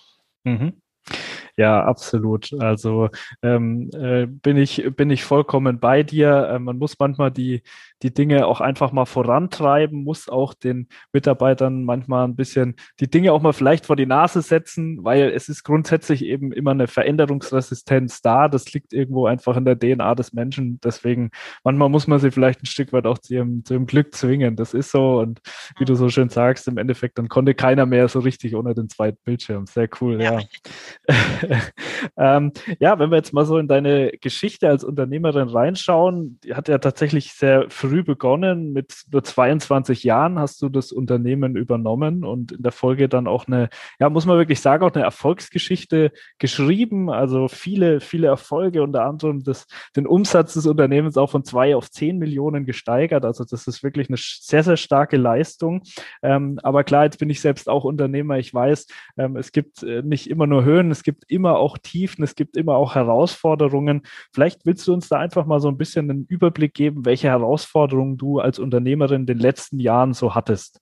Mhm. 0.45 0.81
Ja, 1.57 1.83
absolut. 1.83 2.53
Also 2.61 3.09
ähm, 3.43 3.91
äh, 3.93 4.27
bin 4.27 4.57
ich 4.57 4.85
bin 4.97 5.11
ich 5.11 5.25
vollkommen 5.25 5.81
bei 5.81 6.03
dir. 6.03 6.51
Äh, 6.53 6.59
man 6.59 6.79
muss 6.79 6.99
manchmal 6.99 7.31
die 7.31 7.63
die 8.03 8.13
Dinge 8.13 8.47
auch 8.47 8.61
einfach 8.61 8.93
mal 8.93 9.05
vorantreiben, 9.05 10.05
muss 10.05 10.29
auch 10.29 10.55
den 10.55 10.89
Mitarbeitern 11.13 11.85
manchmal 11.85 12.27
ein 12.27 12.37
bisschen 12.37 12.75
die 12.99 13.11
Dinge 13.11 13.33
auch 13.33 13.43
mal 13.43 13.53
vielleicht 13.53 13.87
vor 13.87 13.97
die 13.97 14.07
Nase 14.07 14.43
setzen, 14.43 15.05
weil 15.05 15.31
es 15.31 15.49
ist 15.49 15.65
grundsätzlich 15.65 16.25
eben 16.25 16.53
immer 16.53 16.71
eine 16.71 16.87
Veränderungsresistenz 16.87 18.23
da. 18.23 18.49
Das 18.49 18.73
liegt 18.73 18.93
irgendwo 18.93 19.27
einfach 19.27 19.57
in 19.57 19.65
der 19.65 19.79
DNA 19.79 20.15
des 20.15 20.33
Menschen. 20.33 20.81
Deswegen 20.83 21.31
manchmal 21.63 21.89
muss 21.89 22.07
man 22.07 22.19
sie 22.19 22.31
vielleicht 22.31 22.63
ein 22.63 22.67
Stück 22.67 22.93
weit 22.93 23.07
auch 23.07 23.19
zu 23.19 23.35
ihrem, 23.35 23.65
zu 23.65 23.75
ihrem 23.75 23.87
Glück 23.87 24.15
zwingen. 24.15 24.57
Das 24.57 24.73
ist 24.75 24.91
so. 24.91 25.21
Und 25.21 25.41
wie 25.79 25.85
du 25.85 25.95
so 25.95 26.09
schön 26.09 26.31
sagst, 26.31 26.69
im 26.69 26.79
Endeffekt 26.79 27.19
dann 27.19 27.29
konnte 27.29 27.55
keiner 27.55 27.87
mehr 27.87 28.09
so 28.09 28.21
richtig 28.21 28.55
ohne 28.55 28.75
den 28.75 28.89
zweiten 28.89 29.19
Bildschirm. 29.25 29.67
Sehr 29.67 29.89
cool. 30.01 30.23
ja. 30.23 30.41
ja. 30.41 31.61
ähm, 32.37 32.53
ja, 32.79 32.99
wenn 32.99 33.11
wir 33.11 33.17
jetzt 33.17 33.33
mal 33.33 33.45
so 33.45 33.59
in 33.59 33.69
deine 33.69 34.13
Geschichte 34.21 34.69
als 34.69 34.85
Unternehmerin 34.85 35.49
reinschauen, 35.49 36.39
die 36.45 36.55
hat 36.55 36.69
ja 36.69 36.79
tatsächlich 36.79 37.33
sehr 37.33 37.67
früh 37.69 37.90
begonnen. 37.91 38.73
Mit 38.73 39.05
nur 39.11 39.23
22 39.23 40.05
Jahren 40.05 40.39
hast 40.39 40.63
du 40.63 40.69
das 40.69 40.93
Unternehmen 40.93 41.57
übernommen 41.57 42.25
und 42.25 42.53
in 42.53 42.63
der 42.63 42.73
Folge 42.73 43.09
dann 43.09 43.27
auch 43.27 43.47
eine, 43.47 43.69
ja, 43.99 44.09
muss 44.09 44.27
man 44.27 44.39
wirklich 44.39 44.61
sagen, 44.61 44.85
auch 44.85 44.93
eine 44.93 45.05
Erfolgsgeschichte 45.05 46.13
geschrieben. 46.39 47.11
Also 47.11 47.49
viele, 47.49 48.01
viele 48.01 48.29
Erfolge, 48.29 48.83
unter 48.83 49.05
anderem 49.05 49.45
das, 49.45 49.67
den 49.97 50.07
Umsatz 50.07 50.55
des 50.55 50.67
Unternehmens 50.67 51.17
auch 51.17 51.31
von 51.31 51.45
zwei 51.45 51.77
auf 51.77 51.91
zehn 51.91 52.19
Millionen 52.19 52.65
gesteigert. 52.65 53.25
Also 53.25 53.45
das 53.45 53.67
ist 53.67 53.83
wirklich 53.83 54.09
eine 54.09 54.19
sehr, 54.19 54.63
sehr 54.63 54.77
starke 54.77 55.17
Leistung. 55.17 55.83
Ähm, 56.23 56.59
aber 56.63 56.85
klar, 56.85 57.05
jetzt 57.05 57.19
bin 57.19 57.31
ich 57.31 57.41
selbst 57.41 57.69
auch 57.69 57.85
Unternehmer. 57.85 58.39
Ich 58.39 58.55
weiß, 58.55 58.87
ähm, 59.19 59.37
es 59.37 59.53
gibt 59.53 59.83
äh, 59.83 60.03
nicht 60.03 60.31
immer 60.31 60.47
nur 60.47 60.65
Höhen, 60.65 60.91
es 60.91 61.03
gibt 61.03 61.25
immer 61.29 61.59
auch 61.59 61.77
Tiefen, 61.79 62.25
es 62.25 62.35
gibt 62.35 62.57
immer 62.57 62.77
auch 62.77 62.95
Herausforderungen. 62.95 64.03
Vielleicht 64.33 64.65
willst 64.65 64.87
du 64.87 64.93
uns 64.93 65.09
da 65.09 65.19
einfach 65.19 65.47
mal 65.47 65.61
so 65.61 65.69
ein 65.69 65.77
bisschen 65.77 66.11
einen 66.11 66.27
Überblick 66.27 66.75
geben, 66.75 67.05
welche 67.05 67.29
Herausforderungen 67.29 67.80
du 67.89 68.41
als 68.41 68.59
Unternehmerin 68.59 69.23
in 69.23 69.27
den 69.27 69.39
letzten 69.39 69.81
Jahren 69.81 70.15
so 70.15 70.35
hattest. 70.35 70.81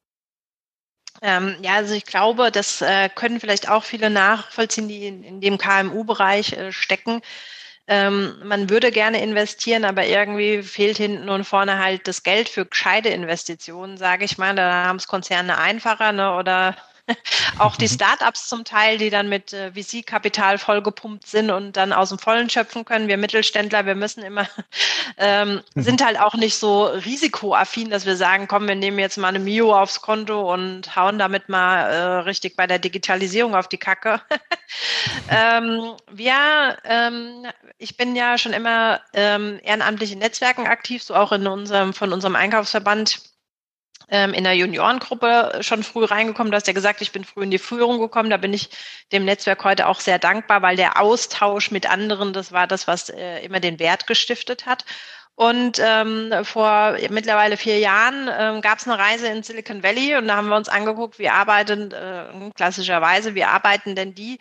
Ähm, 1.20 1.56
ja, 1.62 1.74
also 1.74 1.94
ich 1.94 2.04
glaube, 2.04 2.50
das 2.52 2.80
äh, 2.80 3.08
können 3.08 3.40
vielleicht 3.40 3.68
auch 3.68 3.84
viele 3.84 4.08
nachvollziehen, 4.08 4.88
die 4.88 5.06
in, 5.06 5.24
in 5.24 5.40
dem 5.40 5.58
KMU-Bereich 5.58 6.52
äh, 6.52 6.72
stecken. 6.72 7.22
Ähm, 7.88 8.34
man 8.44 8.70
würde 8.70 8.92
gerne 8.92 9.22
investieren, 9.22 9.84
aber 9.84 10.06
irgendwie 10.06 10.62
fehlt 10.62 10.98
hinten 10.98 11.28
und 11.28 11.44
vorne 11.44 11.78
halt 11.78 12.06
das 12.06 12.22
Geld 12.22 12.48
für 12.48 12.66
gescheite 12.66 13.08
Investitionen, 13.08 13.96
sage 13.96 14.24
ich 14.24 14.38
mal. 14.38 14.54
Da 14.54 14.84
haben 14.84 14.96
es 14.96 15.08
Konzerne 15.08 15.58
einfacher 15.58 16.12
ne, 16.12 16.36
oder 16.36 16.76
auch 17.58 17.76
die 17.76 17.88
Startups 17.88 18.48
zum 18.48 18.64
Teil, 18.64 18.98
die 18.98 19.10
dann 19.10 19.28
mit 19.28 19.52
äh, 19.52 19.72
VC-Kapital 19.72 20.58
vollgepumpt 20.58 21.26
sind 21.26 21.50
und 21.50 21.76
dann 21.76 21.92
aus 21.92 22.10
dem 22.10 22.18
Vollen 22.18 22.50
schöpfen 22.50 22.84
können. 22.84 23.08
Wir 23.08 23.16
Mittelständler, 23.16 23.86
wir 23.86 23.94
müssen 23.94 24.22
immer, 24.22 24.46
ähm, 25.18 25.62
mhm. 25.74 25.82
sind 25.82 26.04
halt 26.04 26.18
auch 26.20 26.34
nicht 26.34 26.56
so 26.56 26.84
risikoaffin, 26.84 27.90
dass 27.90 28.06
wir 28.06 28.16
sagen, 28.16 28.48
komm, 28.48 28.68
wir 28.68 28.74
nehmen 28.74 28.98
jetzt 28.98 29.18
mal 29.18 29.28
eine 29.28 29.38
Mio 29.38 29.76
aufs 29.76 30.00
Konto 30.00 30.52
und 30.52 30.94
hauen 30.96 31.18
damit 31.18 31.48
mal 31.48 31.80
äh, 31.90 32.02
richtig 32.20 32.56
bei 32.56 32.66
der 32.66 32.78
Digitalisierung 32.78 33.54
auf 33.54 33.68
die 33.68 33.78
Kacke. 33.78 34.20
ähm, 35.30 35.92
wir, 36.10 36.78
ähm, 36.84 37.46
ich 37.78 37.96
bin 37.96 38.16
ja 38.16 38.38
schon 38.38 38.52
immer 38.52 39.00
ähm, 39.12 39.60
ehrenamtlich 39.62 40.12
in 40.12 40.18
Netzwerken 40.18 40.66
aktiv, 40.66 41.02
so 41.02 41.14
auch 41.14 41.32
in 41.32 41.46
unserem, 41.46 41.92
von 41.92 42.12
unserem 42.12 42.36
Einkaufsverband 42.36 43.20
ähm, 44.10 44.32
in 44.34 44.44
der 44.44 44.54
Juniorengruppe 44.54 45.58
schon 45.60 45.82
früh 45.82 46.04
reingekommen. 46.04 46.50
Du 46.50 46.56
hast 46.56 46.66
ja 46.66 46.72
gesagt, 46.72 47.02
ich 47.02 47.12
bin 47.12 47.24
früh 47.24 47.42
in 47.42 47.50
die 47.50 47.58
Führung 47.58 47.98
gekommen. 47.98 48.30
Da 48.30 48.36
bin 48.36 48.52
ich 48.52 48.70
dem 49.12 49.24
Netzwerk 49.24 49.64
heute 49.64 49.86
auch 49.86 50.00
sehr 50.00 50.18
dankbar, 50.18 50.62
weil 50.62 50.76
der 50.76 51.00
Austausch 51.00 51.70
mit 51.70 51.90
anderen, 51.90 52.32
das 52.32 52.52
war 52.52 52.66
das, 52.66 52.86
was 52.86 53.10
äh, 53.10 53.40
immer 53.44 53.60
den 53.60 53.78
Wert 53.78 54.06
gestiftet 54.06 54.66
hat. 54.66 54.84
Und 55.34 55.80
ähm, 55.80 56.32
vor 56.42 56.96
mittlerweile 57.10 57.56
vier 57.56 57.78
Jahren 57.78 58.28
ähm, 58.36 58.60
gab 58.60 58.78
es 58.78 58.88
eine 58.88 58.98
Reise 58.98 59.28
in 59.28 59.44
Silicon 59.44 59.84
Valley 59.84 60.16
und 60.16 60.26
da 60.26 60.34
haben 60.34 60.48
wir 60.48 60.56
uns 60.56 60.68
angeguckt, 60.68 61.20
wie 61.20 61.28
arbeiten 61.28 61.92
äh, 61.92 62.50
klassischerweise, 62.56 63.36
wie 63.36 63.44
arbeiten 63.44 63.94
denn 63.94 64.16
die 64.16 64.40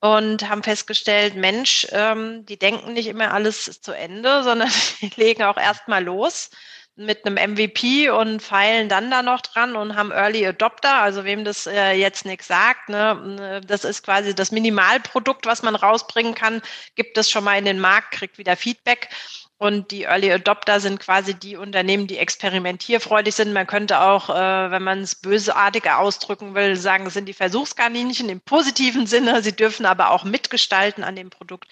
und 0.00 0.48
haben 0.48 0.62
festgestellt, 0.62 1.36
Mensch, 1.36 1.86
ähm, 1.92 2.46
die 2.46 2.58
denken 2.58 2.94
nicht 2.94 3.08
immer 3.08 3.32
alles 3.32 3.82
zu 3.82 3.92
Ende, 3.92 4.42
sondern 4.42 4.70
die 5.02 5.12
legen 5.16 5.42
auch 5.42 5.58
erstmal 5.58 6.02
los 6.02 6.50
mit 6.94 7.24
einem 7.24 7.52
MVP 7.52 8.10
und 8.10 8.42
feilen 8.42 8.88
dann 8.88 9.10
da 9.10 9.22
noch 9.22 9.40
dran 9.40 9.76
und 9.76 9.96
haben 9.96 10.10
Early 10.12 10.46
Adopter, 10.46 10.96
also 10.96 11.24
wem 11.24 11.44
das 11.44 11.66
äh, 11.66 11.92
jetzt 11.92 12.26
nichts 12.26 12.48
sagt, 12.48 12.90
ne, 12.90 13.60
das 13.66 13.84
ist 13.84 14.04
quasi 14.04 14.34
das 14.34 14.52
Minimalprodukt, 14.52 15.46
was 15.46 15.62
man 15.62 15.74
rausbringen 15.74 16.34
kann, 16.34 16.60
gibt 16.94 17.16
es 17.16 17.30
schon 17.30 17.44
mal 17.44 17.58
in 17.58 17.64
den 17.64 17.80
Markt, 17.80 18.12
kriegt 18.12 18.36
wieder 18.36 18.56
Feedback. 18.56 19.08
Und 19.62 19.92
die 19.92 20.02
Early 20.02 20.32
Adopter 20.32 20.80
sind 20.80 20.98
quasi 20.98 21.34
die 21.34 21.54
Unternehmen, 21.54 22.08
die 22.08 22.18
experimentierfreudig 22.18 23.32
sind. 23.32 23.52
Man 23.52 23.68
könnte 23.68 24.00
auch, 24.00 24.28
äh, 24.28 24.70
wenn 24.72 24.82
man 24.82 25.02
es 25.02 25.14
bösartiger 25.14 26.00
ausdrücken 26.00 26.56
will, 26.56 26.74
sagen, 26.74 27.06
es 27.06 27.14
sind 27.14 27.26
die 27.26 27.32
Versuchskaninchen 27.32 28.28
im 28.28 28.40
positiven 28.40 29.06
Sinne. 29.06 29.40
Sie 29.40 29.54
dürfen 29.54 29.86
aber 29.86 30.10
auch 30.10 30.24
mitgestalten 30.24 31.04
an 31.04 31.14
dem 31.14 31.30
Produkt. 31.30 31.68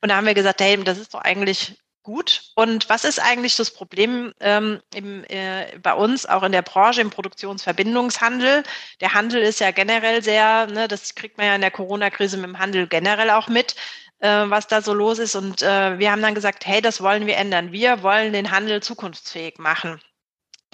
Und 0.00 0.08
da 0.08 0.16
haben 0.16 0.26
wir 0.26 0.32
gesagt, 0.32 0.62
hey, 0.62 0.82
das 0.82 0.96
ist 0.96 1.12
doch 1.12 1.20
eigentlich 1.20 1.76
gut. 2.06 2.52
Und 2.54 2.88
was 2.88 3.04
ist 3.04 3.20
eigentlich 3.20 3.56
das 3.56 3.72
Problem 3.72 4.32
ähm, 4.40 4.80
im, 4.94 5.24
äh, 5.24 5.76
bei 5.82 5.92
uns, 5.92 6.24
auch 6.24 6.44
in 6.44 6.52
der 6.52 6.62
Branche, 6.62 7.00
im 7.00 7.10
Produktionsverbindungshandel? 7.10 8.62
Der 9.00 9.12
Handel 9.12 9.42
ist 9.42 9.58
ja 9.60 9.72
generell 9.72 10.22
sehr, 10.22 10.68
ne, 10.68 10.86
das 10.88 11.16
kriegt 11.16 11.36
man 11.36 11.46
ja 11.48 11.56
in 11.56 11.60
der 11.62 11.72
Corona-Krise 11.72 12.36
mit 12.36 12.46
dem 12.46 12.58
Handel 12.60 12.86
generell 12.86 13.30
auch 13.30 13.48
mit, 13.48 13.74
äh, 14.20 14.28
was 14.48 14.68
da 14.68 14.82
so 14.82 14.94
los 14.94 15.18
ist. 15.18 15.34
Und 15.34 15.62
äh, 15.62 15.98
wir 15.98 16.12
haben 16.12 16.22
dann 16.22 16.36
gesagt, 16.36 16.64
hey, 16.66 16.80
das 16.80 17.02
wollen 17.02 17.26
wir 17.26 17.36
ändern. 17.36 17.72
Wir 17.72 18.02
wollen 18.04 18.32
den 18.32 18.52
Handel 18.52 18.82
zukunftsfähig 18.82 19.58
machen. 19.58 20.00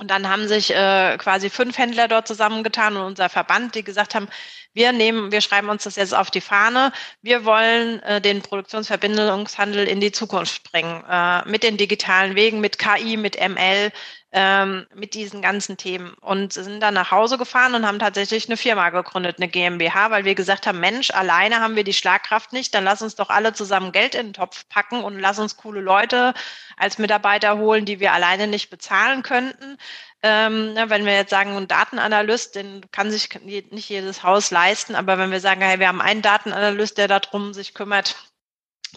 Und 0.02 0.09
dann 0.09 0.28
haben 0.28 0.49
sich 0.49 0.75
äh, 0.75 1.16
quasi 1.16 1.49
fünf 1.49 1.78
Händler 1.78 2.09
dort 2.09 2.26
zusammengetan 2.26 2.97
und 2.97 3.04
unser 3.04 3.28
Verband, 3.28 3.76
die 3.76 3.85
gesagt 3.85 4.16
haben, 4.16 4.26
wir 4.75 4.90
nehmen, 4.90 5.30
wir 5.30 5.40
schreiben 5.40 5.68
uns 5.68 5.85
das 5.85 5.94
jetzt 5.94 6.12
auf 6.12 6.28
die 6.28 6.40
Fahne. 6.40 6.90
Wir 7.21 7.44
wollen 7.44 8.02
äh, 8.02 8.21
den 8.21 8.42
Produktionsverbindungshandel 8.42 9.87
in 9.87 10.00
die 10.00 10.11
Zukunft 10.11 10.73
bringen. 10.73 11.04
Äh, 11.09 11.49
mit 11.49 11.62
den 11.62 11.76
digitalen 11.76 12.35
Wegen, 12.35 12.61
mit 12.61 12.80
KI, 12.80 13.16
mit 13.16 13.37
ML, 13.37 13.92
ähm, 14.32 14.86
mit 14.94 15.14
diesen 15.14 15.42
ganzen 15.42 15.76
Themen. 15.76 16.14
Und 16.20 16.54
sind 16.54 16.80
dann 16.80 16.94
nach 16.94 17.10
Hause 17.10 17.36
gefahren 17.36 17.74
und 17.74 17.86
haben 17.86 17.98
tatsächlich 17.98 18.48
eine 18.48 18.56
Firma 18.56 18.90
gegründet, 18.90 19.36
eine 19.38 19.48
GmbH, 19.48 20.10
weil 20.10 20.24
wir 20.24 20.34
gesagt 20.34 20.66
haben, 20.66 20.80
Mensch, 20.80 21.10
alleine 21.10 21.60
haben 21.60 21.76
wir 21.76 21.84
die 21.84 21.92
Schlagkraft 21.92 22.52
nicht, 22.52 22.74
dann 22.74 22.84
lass 22.84 23.02
uns 23.02 23.14
doch 23.14 23.28
alle 23.28 23.52
zusammen 23.52 23.92
Geld 23.92 24.14
in 24.14 24.28
den 24.28 24.32
Topf 24.32 24.66
packen 24.68 25.04
und 25.04 25.18
lass 25.18 25.38
uns 25.38 25.56
coole 25.58 25.80
Leute 25.80 26.32
als 26.78 26.98
Mitarbeiter 26.98 27.58
holen, 27.58 27.84
die 27.84 28.00
wir 28.00 28.12
alleine 28.12 28.46
nicht 28.46 28.70
bezahlen 28.70 29.22
könnten. 29.22 29.76
Ähm, 30.22 30.72
ne, 30.74 30.88
wenn 30.88 31.04
wir 31.04 31.14
jetzt 31.14 31.30
sagen, 31.30 31.56
ein 31.56 31.68
Datenanalyst, 31.68 32.54
den 32.54 32.90
kann 32.92 33.10
sich 33.10 33.28
nicht 33.42 33.88
jedes 33.88 34.22
Haus 34.22 34.50
leisten, 34.50 34.94
aber 34.94 35.18
wenn 35.18 35.32
wir 35.32 35.40
sagen, 35.40 35.60
hey, 35.60 35.78
wir 35.78 35.88
haben 35.88 36.00
einen 36.00 36.22
Datenanalyst, 36.22 36.96
der 36.96 37.08
darum 37.08 37.52
sich 37.52 37.74
kümmert, 37.74 38.16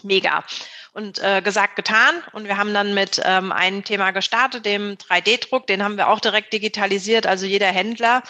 mega. 0.02 0.44
Und 0.96 1.18
äh, 1.18 1.42
gesagt, 1.42 1.76
getan. 1.76 2.22
Und 2.32 2.46
wir 2.46 2.56
haben 2.56 2.72
dann 2.72 2.94
mit 2.94 3.20
ähm, 3.22 3.52
einem 3.52 3.84
Thema 3.84 4.12
gestartet, 4.12 4.64
dem 4.64 4.96
3D-Druck, 4.96 5.66
den 5.66 5.84
haben 5.84 5.98
wir 5.98 6.08
auch 6.08 6.20
direkt 6.20 6.54
digitalisiert. 6.54 7.26
Also 7.26 7.44
jeder 7.44 7.66
Händler 7.66 8.22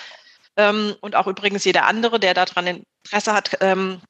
ähm, 0.57 0.97
und 1.01 1.15
auch 1.15 1.29
übrigens 1.29 1.65
jeder 1.65 1.87
andere, 1.87 2.19
der 2.19 2.35
daran 2.35 2.85
Interesse 3.05 3.35
hat, 3.35 3.57
ähm, 3.61 4.01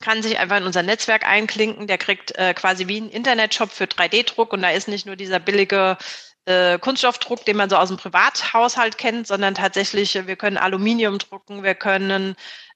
kann 0.00 0.22
sich 0.22 0.38
einfach 0.38 0.56
in 0.56 0.64
unser 0.64 0.82
Netzwerk 0.82 1.28
einklinken. 1.28 1.86
Der 1.86 1.98
kriegt 1.98 2.34
äh, 2.38 2.54
quasi 2.54 2.88
wie 2.88 3.02
ein 3.02 3.10
Internetshop 3.10 3.70
für 3.70 3.84
3D-Druck 3.84 4.54
und 4.54 4.62
da 4.62 4.70
ist 4.70 4.88
nicht 4.88 5.04
nur 5.04 5.16
dieser 5.16 5.38
billige 5.38 5.98
äh, 6.46 6.78
Kunststoffdruck, 6.78 7.44
den 7.44 7.58
man 7.58 7.68
so 7.68 7.76
aus 7.76 7.88
dem 7.88 7.98
Privathaushalt 7.98 8.96
kennt, 8.96 9.26
sondern 9.26 9.54
tatsächlich, 9.54 10.16
äh, 10.16 10.26
wir 10.26 10.36
können 10.36 10.56
Aluminium 10.56 11.18
drucken, 11.18 11.62
wir 11.62 11.74
können 11.74 12.34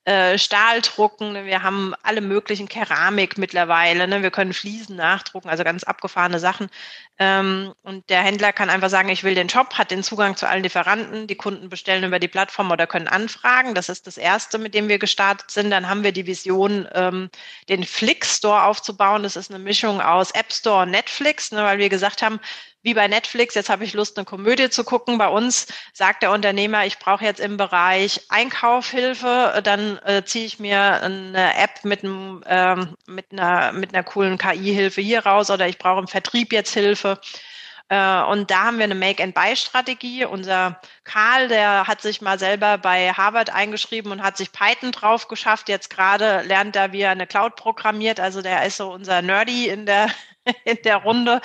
äh, 0.08 0.38
Stahl 0.38 0.80
drucken, 0.80 1.32
ne, 1.32 1.44
wir 1.44 1.62
haben 1.62 1.94
alle 2.02 2.22
möglichen 2.22 2.66
Keramik 2.66 3.36
mittlerweile, 3.36 4.08
ne? 4.08 4.22
wir 4.22 4.30
können 4.30 4.54
Fliesen 4.54 4.96
nachdrucken, 4.96 5.50
also 5.50 5.64
ganz 5.64 5.84
abgefahrene 5.84 6.38
Sachen. 6.38 6.70
Ähm, 7.18 7.74
und 7.82 8.08
der 8.08 8.22
Händler 8.22 8.54
kann 8.54 8.70
einfach 8.70 8.88
sagen, 8.88 9.10
ich 9.10 9.22
will 9.22 9.34
den 9.34 9.50
Shop, 9.50 9.74
hat 9.74 9.90
den 9.90 10.02
Zugang 10.02 10.34
zu 10.34 10.48
allen 10.48 10.62
Lieferanten, 10.62 11.26
die 11.26 11.34
Kunden 11.34 11.68
bestellen 11.68 12.04
über 12.04 12.18
die 12.18 12.28
Plattform 12.28 12.70
oder 12.70 12.86
können 12.86 13.06
anfragen. 13.06 13.74
Das 13.74 13.90
ist 13.90 14.06
das 14.06 14.16
Erste, 14.16 14.56
mit 14.56 14.72
dem 14.72 14.88
wir 14.88 14.98
gestartet 14.98 15.50
sind. 15.50 15.70
Dann 15.70 15.90
haben 15.90 16.02
wir 16.02 16.12
die 16.12 16.26
Vision, 16.26 16.88
ähm, 16.94 17.28
den 17.68 17.84
Flick 17.84 18.24
Store 18.24 18.62
aufzubauen. 18.62 19.24
Das 19.24 19.36
ist 19.36 19.50
eine 19.50 19.58
Mischung 19.62 20.00
aus 20.00 20.30
App 20.30 20.54
Store 20.54 20.84
und 20.84 20.90
Netflix, 20.90 21.52
ne? 21.52 21.64
weil 21.64 21.76
wir 21.76 21.90
gesagt 21.90 22.22
haben, 22.22 22.40
wie 22.82 22.94
bei 22.94 23.08
Netflix, 23.08 23.54
jetzt 23.54 23.70
habe 23.70 23.85
ich 23.85 23.92
Lust, 23.92 24.16
eine 24.16 24.25
Komödie 24.25 24.70
zu 24.70 24.85
gucken. 24.85 25.18
Bei 25.18 25.28
uns 25.28 25.66
sagt 25.92 26.23
der 26.23 26.30
Unternehmer, 26.30 26.87
ich 26.87 26.99
brauche 26.99 27.25
jetzt 27.25 27.40
im 27.40 27.56
Bereich 27.56 28.23
Einkaufhilfe, 28.28 29.61
dann 29.64 29.99
äh, 30.04 30.25
ziehe 30.25 30.47
ich 30.47 30.58
mir 30.58 31.02
eine 31.02 31.56
App 31.56 31.85
mit, 31.85 32.04
einem, 32.04 32.42
ähm, 32.47 32.97
mit, 33.06 33.32
einer, 33.32 33.73
mit 33.73 33.94
einer 33.94 34.04
coolen 34.04 34.38
KI-Hilfe 34.38 35.00
hier 35.00 35.26
raus 35.26 35.50
oder 35.50 35.66
ich 35.66 35.78
brauche 35.78 36.00
im 36.00 36.08
Vertrieb 36.08 36.52
jetzt 36.52 36.73
Hilfe. 36.73 37.20
Äh, 37.88 38.23
und 38.23 38.50
da 38.50 38.64
haben 38.64 38.78
wir 38.78 38.85
eine 38.85 38.94
Make-and-Buy-Strategie. 38.94 40.25
Unser 40.26 40.80
Karl, 41.04 41.49
der 41.49 41.87
hat 41.87 42.02
sich 42.02 42.20
mal 42.20 42.38
selber 42.38 42.78
bei 42.78 43.12
Harvard 43.12 43.50
eingeschrieben 43.50 44.12
und 44.12 44.23
hat 44.23 44.37
sich 44.37 44.52
Python 44.52 44.92
drauf 44.92 45.28
geschafft. 45.28 45.68
Jetzt 45.68 45.90
gerade 45.90 46.42
lernt 46.42 46.76
er, 46.76 46.92
wie 46.92 47.00
er 47.00 47.11
eine 47.11 47.26
Cloud 47.26 47.56
programmiert. 47.56 48.20
Also 48.20 48.42
der 48.42 48.64
ist 48.66 48.76
so 48.76 48.92
unser 48.92 49.23
Nerdy 49.23 49.68
in 49.68 49.87
der, 49.87 50.11
in 50.64 50.78
der 50.85 50.97
Runde. 50.97 51.40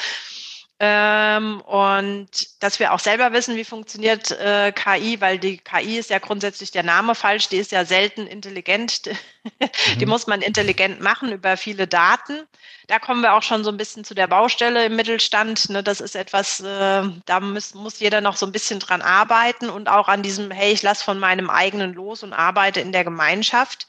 Ähm, 0.80 1.62
und 1.62 2.30
dass 2.62 2.80
wir 2.80 2.94
auch 2.94 3.00
selber 3.00 3.32
wissen, 3.32 3.56
wie 3.56 3.63
funktioniert 3.63 4.32
äh, 4.32 4.72
KI, 4.72 5.22
weil 5.22 5.38
die 5.38 5.58
KI 5.58 5.98
ist 5.98 6.10
ja 6.10 6.20
grundsätzlich 6.20 6.72
der 6.72 6.84
Name 6.84 7.15
falsch, 7.15 7.48
die 7.48 7.58
ist 7.58 7.72
ja 7.72 7.86
selten 7.86 8.25
intelligent. 8.25 9.03
die 10.00 10.06
mhm. 10.06 10.10
muss 10.10 10.25
man 10.25 10.42
intelligent 10.42 11.00
machen 11.00 11.32
über 11.32 11.58
viele 11.58 11.88
Daten. 11.88 12.42
Da 12.88 13.00
kommen 13.00 13.22
wir 13.22 13.34
auch 13.34 13.44
schon 13.44 13.63
so 13.63 13.70
ein 13.70 13.77
bisschen 13.77 14.03
zu 14.03 14.15
der 14.15 14.27
Baustelle 14.27 14.86
im 14.88 14.96
Mittelstand. 14.96 15.70
Ne? 15.70 15.84
Das 15.84 16.01
ist 16.01 16.15
etwas, 16.15 16.60
äh, 16.60 17.03
da 17.25 17.39
muss, 17.39 17.75
muss 17.75 18.00
jeder 18.00 18.22
noch 18.22 18.36
so 18.36 18.46
ein 18.46 18.51
bisschen 18.51 18.80
dran 18.80 19.01
arbeiten 19.01 19.70
und 19.70 19.88
auch 19.88 20.08
an 20.08 20.24
diesem, 20.24 20.50
hey, 20.50 20.74
ich 20.74 20.82
lasse 20.82 21.03
von 21.03 21.20
meinem 21.20 21.50
eigenen 21.50 21.94
los 21.94 22.24
und 22.24 22.34
arbeite 22.34 22.82
in 22.82 22.92
der 22.92 23.03
Gemeinschaft. 23.03 23.88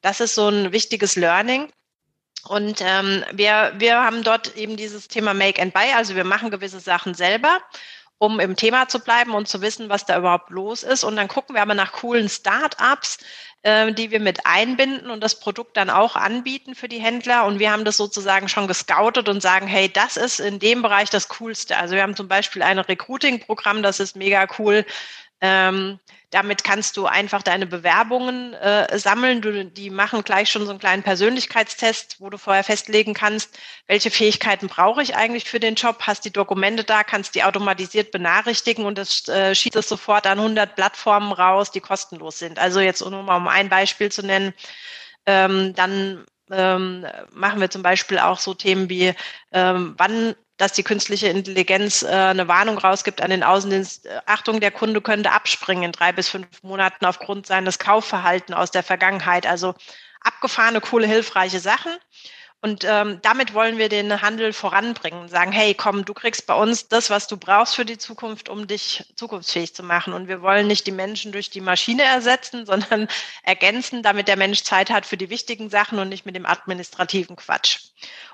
Das 0.00 0.20
ist 0.20 0.34
so 0.34 0.48
ein 0.48 0.72
wichtiges 0.72 1.14
Learning. 1.14 1.70
Und 2.48 2.80
ähm, 2.80 3.24
wir, 3.32 3.72
wir 3.76 4.02
haben 4.02 4.24
dort 4.24 4.56
eben 4.56 4.76
dieses 4.76 5.08
Thema 5.08 5.32
Make 5.34 5.62
and 5.62 5.72
Buy, 5.72 5.92
also 5.94 6.16
wir 6.16 6.24
machen 6.24 6.50
gewisse 6.50 6.80
Sachen 6.80 7.14
selber, 7.14 7.60
um 8.18 8.40
im 8.40 8.56
Thema 8.56 8.88
zu 8.88 9.00
bleiben 9.00 9.34
und 9.34 9.48
zu 9.48 9.60
wissen, 9.60 9.88
was 9.88 10.06
da 10.06 10.18
überhaupt 10.18 10.50
los 10.50 10.82
ist. 10.82 11.04
Und 11.04 11.16
dann 11.16 11.28
gucken 11.28 11.54
wir 11.54 11.62
aber 11.62 11.74
nach 11.74 11.92
coolen 11.92 12.28
Start-ups, 12.28 13.18
äh, 13.62 13.92
die 13.92 14.10
wir 14.10 14.20
mit 14.20 14.44
einbinden 14.44 15.10
und 15.10 15.22
das 15.22 15.38
Produkt 15.38 15.76
dann 15.76 15.90
auch 15.90 16.16
anbieten 16.16 16.74
für 16.74 16.88
die 16.88 17.00
Händler. 17.00 17.44
Und 17.46 17.60
wir 17.60 17.70
haben 17.70 17.84
das 17.84 17.96
sozusagen 17.96 18.48
schon 18.48 18.66
gescoutet 18.66 19.28
und 19.28 19.40
sagen, 19.40 19.68
hey, 19.68 19.88
das 19.88 20.16
ist 20.16 20.40
in 20.40 20.58
dem 20.58 20.82
Bereich 20.82 21.10
das 21.10 21.28
Coolste. 21.28 21.76
Also 21.76 21.94
wir 21.94 22.02
haben 22.02 22.16
zum 22.16 22.28
Beispiel 22.28 22.62
ein 22.62 22.78
Recruiting-Programm, 22.78 23.82
das 23.82 24.00
ist 24.00 24.16
mega 24.16 24.46
cool. 24.58 24.84
Ähm, 25.42 25.98
damit 26.30 26.64
kannst 26.64 26.96
du 26.96 27.06
einfach 27.06 27.42
deine 27.42 27.66
Bewerbungen 27.66 28.54
äh, 28.54 28.98
sammeln. 28.98 29.42
Du, 29.42 29.66
die 29.66 29.90
machen 29.90 30.22
gleich 30.22 30.48
schon 30.50 30.64
so 30.64 30.70
einen 30.70 30.78
kleinen 30.78 31.02
Persönlichkeitstest, 31.02 32.20
wo 32.20 32.30
du 32.30 32.38
vorher 32.38 32.64
festlegen 32.64 33.12
kannst, 33.12 33.58
welche 33.86 34.10
Fähigkeiten 34.10 34.68
brauche 34.68 35.02
ich 35.02 35.14
eigentlich 35.14 35.44
für 35.44 35.60
den 35.60 35.74
Job. 35.74 35.98
Hast 36.06 36.24
die 36.24 36.32
Dokumente 36.32 36.84
da, 36.84 37.04
kannst 37.04 37.34
die 37.34 37.42
automatisiert 37.42 38.12
benachrichtigen 38.12 38.86
und 38.86 38.96
das 38.96 39.28
äh, 39.28 39.54
schießt 39.54 39.76
es 39.76 39.88
sofort 39.88 40.26
an 40.26 40.38
100 40.38 40.74
Plattformen 40.74 41.32
raus, 41.32 41.70
die 41.72 41.80
kostenlos 41.80 42.38
sind. 42.38 42.58
Also 42.58 42.80
jetzt 42.80 43.02
nur 43.02 43.22
mal 43.22 43.36
um 43.36 43.48
ein 43.48 43.68
Beispiel 43.68 44.10
zu 44.10 44.22
nennen. 44.22 44.54
Ähm, 45.26 45.74
dann 45.74 46.24
ähm, 46.50 47.04
machen 47.32 47.60
wir 47.60 47.68
zum 47.68 47.82
Beispiel 47.82 48.18
auch 48.18 48.38
so 48.38 48.54
Themen 48.54 48.88
wie, 48.88 49.12
ähm, 49.52 49.94
wann 49.98 50.34
dass 50.62 50.72
die 50.72 50.84
künstliche 50.84 51.26
Intelligenz 51.26 52.04
äh, 52.04 52.06
eine 52.06 52.46
Warnung 52.46 52.78
rausgibt 52.78 53.20
an 53.20 53.30
den 53.30 53.42
Außendienst. 53.42 54.06
Äh, 54.06 54.20
Achtung, 54.26 54.60
der 54.60 54.70
Kunde 54.70 55.00
könnte 55.00 55.32
abspringen 55.32 55.82
in 55.82 55.90
drei 55.90 56.12
bis 56.12 56.28
fünf 56.28 56.46
Monaten 56.62 57.04
aufgrund 57.04 57.48
seines 57.48 57.80
Kaufverhaltens 57.80 58.56
aus 58.56 58.70
der 58.70 58.84
Vergangenheit. 58.84 59.44
Also 59.44 59.74
abgefahrene, 60.20 60.80
coole, 60.80 61.08
hilfreiche 61.08 61.58
Sachen. 61.58 61.90
Und 62.64 62.84
ähm, 62.84 63.18
damit 63.22 63.54
wollen 63.54 63.76
wir 63.76 63.88
den 63.88 64.22
Handel 64.22 64.52
voranbringen 64.52 65.28
sagen, 65.28 65.50
hey, 65.50 65.74
komm, 65.74 66.04
du 66.04 66.14
kriegst 66.14 66.46
bei 66.46 66.54
uns 66.54 66.86
das, 66.86 67.10
was 67.10 67.26
du 67.26 67.36
brauchst 67.36 67.74
für 67.74 67.84
die 67.84 67.98
Zukunft, 67.98 68.48
um 68.48 68.68
dich 68.68 69.04
zukunftsfähig 69.16 69.74
zu 69.74 69.82
machen. 69.82 70.12
Und 70.12 70.28
wir 70.28 70.42
wollen 70.42 70.68
nicht 70.68 70.86
die 70.86 70.92
Menschen 70.92 71.32
durch 71.32 71.50
die 71.50 71.60
Maschine 71.60 72.04
ersetzen, 72.04 72.64
sondern 72.66 73.08
ergänzen, 73.42 74.04
damit 74.04 74.28
der 74.28 74.36
Mensch 74.36 74.62
Zeit 74.62 74.90
hat 74.90 75.06
für 75.06 75.16
die 75.16 75.28
wichtigen 75.28 75.70
Sachen 75.70 75.98
und 75.98 76.08
nicht 76.08 76.24
mit 76.24 76.36
dem 76.36 76.46
administrativen 76.46 77.34
Quatsch. 77.34 77.80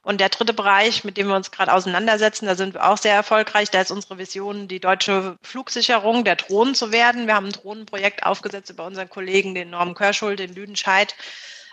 Und 0.03 0.21
der 0.21 0.29
dritte 0.29 0.53
Bereich, 0.53 1.05
mit 1.05 1.17
dem 1.17 1.29
wir 1.29 1.37
uns 1.37 1.51
gerade 1.51 1.73
auseinandersetzen, 1.73 2.45
da 2.45 2.55
sind 2.55 2.75
wir 2.75 2.87
auch 2.87 2.99
sehr 2.99 3.15
erfolgreich. 3.15 3.71
Da 3.71 3.81
ist 3.81 3.91
unsere 3.91 4.19
Vision, 4.19 4.69
die 4.69 4.79
deutsche 4.79 5.39
Flugsicherung 5.43 6.25
der 6.25 6.37
Drohnen 6.37 6.75
zu 6.75 6.93
werden. 6.93 7.27
Wir 7.29 7.35
haben 7.35 7.47
ein 7.47 7.53
Drohnenprojekt 7.53 8.25
aufgesetzt 8.25 8.69
über 8.69 8.85
unseren 8.85 9.09
Kollegen, 9.09 9.55
den 9.55 9.71
Norm 9.71 9.95
Körschul, 9.95 10.37
den 10.37 10.55
Lüdenscheid 10.55 11.15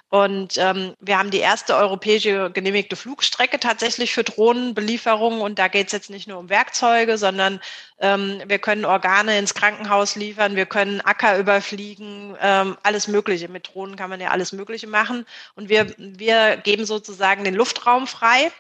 und 0.10 0.58
ähm, 0.58 0.94
wir 1.00 1.18
haben 1.18 1.32
die 1.32 1.40
erste 1.40 1.76
europäische 1.76 2.52
genehmigte 2.52 2.96
Flugstrecke 2.96 3.60
tatsächlich 3.60 4.14
für 4.14 4.24
Drohnenbelieferungen. 4.24 5.42
Und 5.42 5.58
da 5.58 5.68
geht 5.68 5.88
es 5.88 5.94
jetzt 5.94 6.10
nicht 6.10 6.28
nur 6.28 6.38
um 6.38 6.50
Werkzeuge, 6.50 7.18
sondern 7.18 7.60
ähm, 8.00 8.42
wir 8.46 8.60
können 8.60 8.86
Organe 8.86 9.38
ins 9.40 9.56
Krankenhaus 9.56 10.16
liefern, 10.16 10.56
wir 10.56 10.68
können 10.68 11.02
Acker 11.02 11.40
überfliegen, 11.40 12.38
ähm, 12.40 12.78
alles 12.84 13.08
Mögliche. 13.08 13.50
Mit 13.50 13.74
Drohnen 13.74 13.96
kann 13.96 14.10
man 14.10 14.22
ja 14.22 14.30
alles 14.30 14.52
Mögliche 14.54 14.88
machen. 14.88 15.26
Und 15.56 15.70
wir, 15.70 15.94
wir 15.98 16.58
geben 16.58 16.86
sozusagen 16.86 17.44
den 17.44 17.56
Luftraum 17.56 18.06
frei 18.06 18.52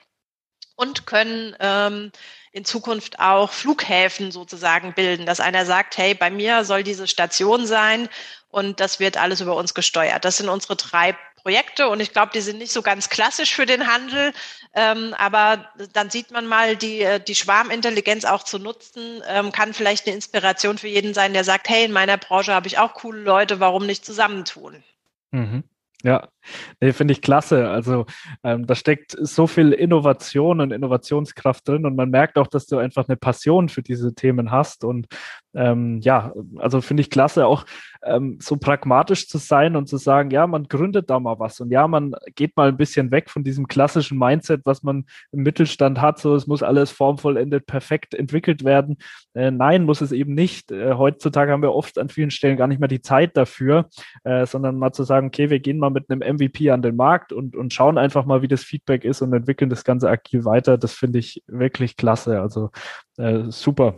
und 0.75 1.05
können 1.05 1.55
ähm, 1.59 2.11
in 2.51 2.65
Zukunft 2.65 3.19
auch 3.19 3.51
Flughäfen 3.51 4.31
sozusagen 4.31 4.93
bilden, 4.93 5.25
dass 5.25 5.39
einer 5.39 5.65
sagt, 5.65 5.97
hey, 5.97 6.15
bei 6.15 6.31
mir 6.31 6.65
soll 6.65 6.83
diese 6.83 7.07
Station 7.07 7.67
sein 7.67 8.09
und 8.49 8.79
das 8.79 8.99
wird 8.99 9.17
alles 9.17 9.41
über 9.41 9.55
uns 9.55 9.73
gesteuert. 9.73 10.25
Das 10.25 10.37
sind 10.37 10.49
unsere 10.49 10.75
drei 10.75 11.15
Projekte 11.45 11.89
und 11.89 11.99
ich 11.99 12.11
glaube, 12.11 12.31
die 12.33 12.41
sind 12.41 12.57
nicht 12.57 12.71
so 12.71 12.81
ganz 12.81 13.07
klassisch 13.07 13.53
für 13.53 13.67
den 13.67 13.85
Handel, 13.85 14.33
ähm, 14.73 15.13
aber 15.15 15.69
dann 15.93 16.09
sieht 16.09 16.31
man 16.31 16.47
mal, 16.47 16.75
die, 16.75 17.01
äh, 17.01 17.19
die 17.19 17.35
Schwarmintelligenz 17.35 18.25
auch 18.25 18.41
zu 18.41 18.57
nutzen, 18.57 19.21
ähm, 19.27 19.51
kann 19.51 19.75
vielleicht 19.75 20.07
eine 20.07 20.15
Inspiration 20.15 20.79
für 20.79 20.87
jeden 20.87 21.13
sein, 21.13 21.33
der 21.33 21.43
sagt, 21.43 21.69
hey, 21.69 21.85
in 21.85 21.91
meiner 21.91 22.17
Branche 22.17 22.51
habe 22.51 22.65
ich 22.65 22.79
auch 22.79 22.95
coole 22.95 23.21
Leute, 23.21 23.59
warum 23.59 23.85
nicht 23.85 24.03
zusammentun? 24.03 24.83
Mhm. 25.29 25.63
Ja, 26.01 26.29
nee, 26.81 26.93
finde 26.93 27.13
ich 27.13 27.21
klasse. 27.21 27.69
Also 27.69 28.05
ähm, 28.43 28.65
da 28.65 28.75
steckt 28.75 29.15
so 29.19 29.47
viel 29.47 29.71
Innovation 29.71 30.61
und 30.61 30.71
Innovationskraft 30.71 31.67
drin 31.67 31.85
und 31.85 31.95
man 31.95 32.09
merkt 32.09 32.37
auch, 32.37 32.47
dass 32.47 32.65
du 32.65 32.77
einfach 32.77 33.07
eine 33.07 33.17
Passion 33.17 33.69
für 33.69 33.81
diese 33.81 34.13
Themen 34.15 34.51
hast. 34.51 34.83
Und 34.83 35.07
ähm, 35.53 35.99
ja, 36.01 36.33
also 36.57 36.81
finde 36.81 37.01
ich 37.01 37.09
klasse, 37.09 37.47
auch 37.47 37.65
ähm, 38.03 38.37
so 38.41 38.57
pragmatisch 38.57 39.27
zu 39.27 39.37
sein 39.37 39.75
und 39.75 39.87
zu 39.87 39.97
sagen, 39.97 40.29
ja, 40.31 40.47
man 40.47 40.65
gründet 40.65 41.09
da 41.09 41.19
mal 41.19 41.39
was 41.39 41.59
und 41.59 41.71
ja, 41.71 41.87
man 41.87 42.13
geht 42.35 42.55
mal 42.57 42.69
ein 42.69 42.77
bisschen 42.77 43.11
weg 43.11 43.29
von 43.29 43.43
diesem 43.43 43.67
klassischen 43.67 44.17
Mindset, 44.17 44.61
was 44.65 44.83
man 44.83 45.05
im 45.31 45.43
Mittelstand 45.43 46.01
hat, 46.01 46.19
so 46.19 46.35
es 46.35 46.47
muss 46.47 46.61
alles 46.61 46.91
formvollendet 46.91 47.65
perfekt 47.65 48.13
entwickelt 48.13 48.63
werden. 48.63 48.97
Äh, 49.33 49.51
nein, 49.51 49.83
muss 49.83 50.01
es 50.01 50.11
eben 50.11 50.33
nicht. 50.33 50.71
Äh, 50.71 50.93
heutzutage 50.93 51.51
haben 51.51 51.61
wir 51.61 51.73
oft 51.73 51.97
an 51.97 52.09
vielen 52.09 52.31
Stellen 52.31 52.57
gar 52.57 52.67
nicht 52.67 52.79
mehr 52.79 52.87
die 52.87 53.01
Zeit 53.01 53.37
dafür, 53.37 53.89
äh, 54.23 54.45
sondern 54.45 54.77
mal 54.77 54.91
zu 54.91 55.03
sagen, 55.03 55.27
okay, 55.27 55.49
wir 55.49 55.59
gehen 55.59 55.79
mal 55.79 55.89
mit 55.89 56.09
einem 56.09 56.21
MVP 56.35 56.69
an 56.71 56.81
den 56.81 56.95
Markt 56.95 57.33
und, 57.33 57.55
und 57.55 57.73
schauen 57.73 57.97
einfach 57.97 58.25
mal, 58.25 58.41
wie 58.41 58.47
das 58.47 58.63
Feedback 58.63 59.03
ist 59.03 59.21
und 59.21 59.33
entwickeln 59.33 59.69
das 59.69 59.83
Ganze 59.83 60.09
agil 60.09 60.45
weiter. 60.45 60.77
Das 60.77 60.93
finde 60.93 61.19
ich 61.19 61.43
wirklich 61.47 61.97
klasse. 61.97 62.39
Also 62.39 62.71
äh, 63.17 63.43
super. 63.49 63.95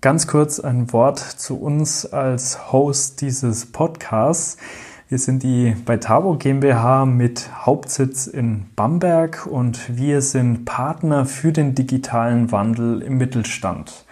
Ganz 0.00 0.26
kurz 0.26 0.60
ein 0.60 0.92
Wort 0.92 1.18
zu 1.18 1.60
uns 1.60 2.06
als 2.06 2.72
Host 2.72 3.20
dieses 3.20 3.70
Podcasts. 3.70 4.56
Wir 5.10 5.18
sind 5.18 5.42
die 5.42 5.74
Beitabo 5.84 6.36
GmbH 6.36 7.04
mit 7.04 7.50
Hauptsitz 7.66 8.26
in 8.28 8.66
Bamberg 8.76 9.46
und 9.46 9.96
wir 9.96 10.22
sind 10.22 10.64
Partner 10.64 11.26
für 11.26 11.52
den 11.52 11.74
digitalen 11.74 12.52
Wandel 12.52 13.02
im 13.02 13.18
Mittelstand. 13.18 14.06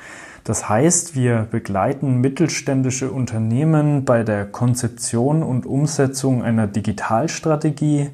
Das 0.48 0.66
heißt, 0.66 1.14
wir 1.14 1.46
begleiten 1.50 2.22
mittelständische 2.22 3.10
Unternehmen 3.12 4.06
bei 4.06 4.22
der 4.22 4.46
Konzeption 4.46 5.42
und 5.42 5.66
Umsetzung 5.66 6.42
einer 6.42 6.66
Digitalstrategie, 6.66 8.08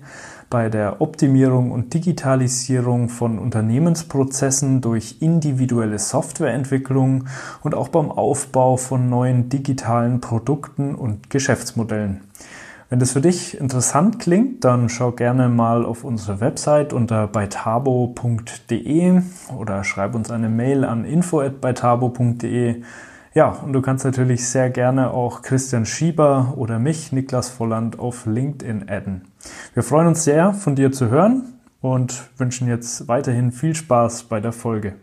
bei 0.51 0.69
der 0.69 1.01
Optimierung 1.01 1.71
und 1.71 1.95
Digitalisierung 1.95 3.09
von 3.09 3.39
Unternehmensprozessen 3.39 4.81
durch 4.81 5.19
individuelle 5.21 6.01
Softwareentwicklung 6.01 7.27
und 7.63 7.77
auch 7.77 7.87
beim 7.87 8.11
Aufbau 8.11 8.79
von 8.79 9.09
neuen 9.09 9.49
digitalen 9.49 10.21
Produkten 10.21 10.97
und 10.97 11.31
Geschäftsmodellen. 11.31 12.23
Wenn 12.95 13.01
das 13.01 13.11
für 13.11 13.21
dich 13.21 13.59
interessant 13.59 14.21
klingt, 14.21 14.63
dann 14.63 14.89
schau 14.89 15.11
gerne 15.11 15.49
mal 15.49 15.85
auf 15.85 16.05
unsere 16.05 16.39
Website 16.39 16.93
unter 16.93 17.27
beitabo.de 17.27 19.21
oder 19.59 19.83
schreib 19.83 20.15
uns 20.15 20.31
eine 20.31 20.49
Mail 20.49 20.85
an 20.85 21.05
info@beitabo.de. 21.05 22.83
Ja, 23.35 23.49
und 23.49 23.73
du 23.73 23.83
kannst 23.83 24.05
natürlich 24.05 24.49
sehr 24.49 24.71
gerne 24.71 25.11
auch 25.11 25.43
Christian 25.43 25.87
Schieber 25.87 26.55
oder 26.57 26.79
mich, 26.79 27.11
Niklas 27.11 27.49
Volland, 27.49 27.99
auf 27.99 28.27
LinkedIn 28.27 28.89
adden. 28.89 29.23
Wir 29.73 29.83
freuen 29.83 30.07
uns 30.07 30.23
sehr, 30.23 30.53
von 30.53 30.77
dir 30.77 30.93
zu 30.93 31.09
hören 31.09 31.59
und 31.81 32.31
wünschen 32.39 32.69
jetzt 32.69 33.09
weiterhin 33.09 33.51
viel 33.51 33.75
Spaß 33.75 34.23
bei 34.29 34.39
der 34.39 34.53
Folge 34.53 34.95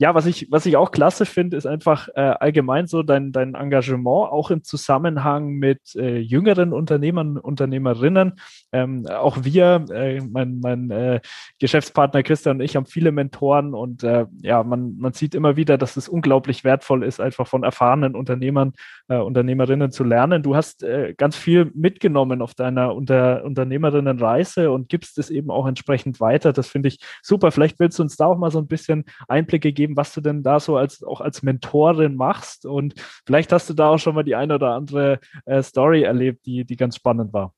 ja, 0.00 0.14
was 0.14 0.24
ich, 0.24 0.50
was 0.50 0.64
ich 0.64 0.78
auch 0.78 0.92
klasse 0.92 1.26
finde, 1.26 1.58
ist 1.58 1.66
einfach 1.66 2.08
äh, 2.14 2.20
allgemein 2.20 2.86
so 2.86 3.02
dein, 3.02 3.32
dein 3.32 3.54
Engagement, 3.54 4.32
auch 4.32 4.50
im 4.50 4.64
Zusammenhang 4.64 5.50
mit 5.50 5.94
äh, 5.94 6.16
jüngeren 6.16 6.72
Unternehmern, 6.72 7.36
Unternehmerinnen. 7.36 8.40
Ähm, 8.72 9.06
auch 9.06 9.44
wir, 9.44 9.84
äh, 9.92 10.22
mein, 10.22 10.60
mein 10.60 10.90
äh, 10.90 11.20
Geschäftspartner 11.58 12.22
Christian 12.22 12.56
und 12.56 12.62
ich 12.62 12.76
haben 12.76 12.86
viele 12.86 13.12
Mentoren 13.12 13.74
und 13.74 14.02
äh, 14.02 14.24
ja, 14.40 14.62
man, 14.62 14.96
man 14.96 15.12
sieht 15.12 15.34
immer 15.34 15.56
wieder, 15.56 15.76
dass 15.76 15.98
es 15.98 16.08
unglaublich 16.08 16.64
wertvoll 16.64 17.04
ist, 17.04 17.20
einfach 17.20 17.46
von 17.46 17.62
erfahrenen 17.62 18.14
Unternehmern, 18.14 18.72
äh, 19.08 19.18
Unternehmerinnen 19.18 19.90
zu 19.90 20.02
lernen. 20.02 20.42
Du 20.42 20.56
hast 20.56 20.82
ganz 21.18 21.36
viel 21.36 21.70
mitgenommen 21.74 22.40
auf 22.40 22.54
deiner 22.54 22.94
Unter 22.94 23.44
Unternehmerinnenreise 23.44 24.70
und 24.70 24.88
gibst 24.88 25.18
es 25.18 25.28
eben 25.28 25.50
auch 25.50 25.66
entsprechend 25.66 26.20
weiter. 26.20 26.52
Das 26.52 26.68
finde 26.68 26.88
ich 26.88 27.00
super. 27.22 27.50
Vielleicht 27.50 27.78
willst 27.80 27.98
du 27.98 28.02
uns 28.02 28.16
da 28.16 28.26
auch 28.26 28.38
mal 28.38 28.50
so 28.50 28.58
ein 28.58 28.66
bisschen 28.66 29.04
Einblicke 29.28 29.72
geben, 29.72 29.89
was 29.96 30.14
du 30.14 30.20
denn 30.20 30.42
da 30.42 30.60
so 30.60 30.76
als 30.76 31.02
auch 31.02 31.20
als 31.20 31.42
Mentorin 31.42 32.16
machst. 32.16 32.66
Und 32.66 32.94
vielleicht 33.26 33.52
hast 33.52 33.70
du 33.70 33.74
da 33.74 33.88
auch 33.88 33.98
schon 33.98 34.14
mal 34.14 34.22
die 34.22 34.36
eine 34.36 34.54
oder 34.54 34.74
andere 34.74 35.20
äh, 35.46 35.62
Story 35.62 36.02
erlebt, 36.02 36.46
die, 36.46 36.64
die 36.64 36.76
ganz 36.76 36.96
spannend 36.96 37.32
war. 37.32 37.54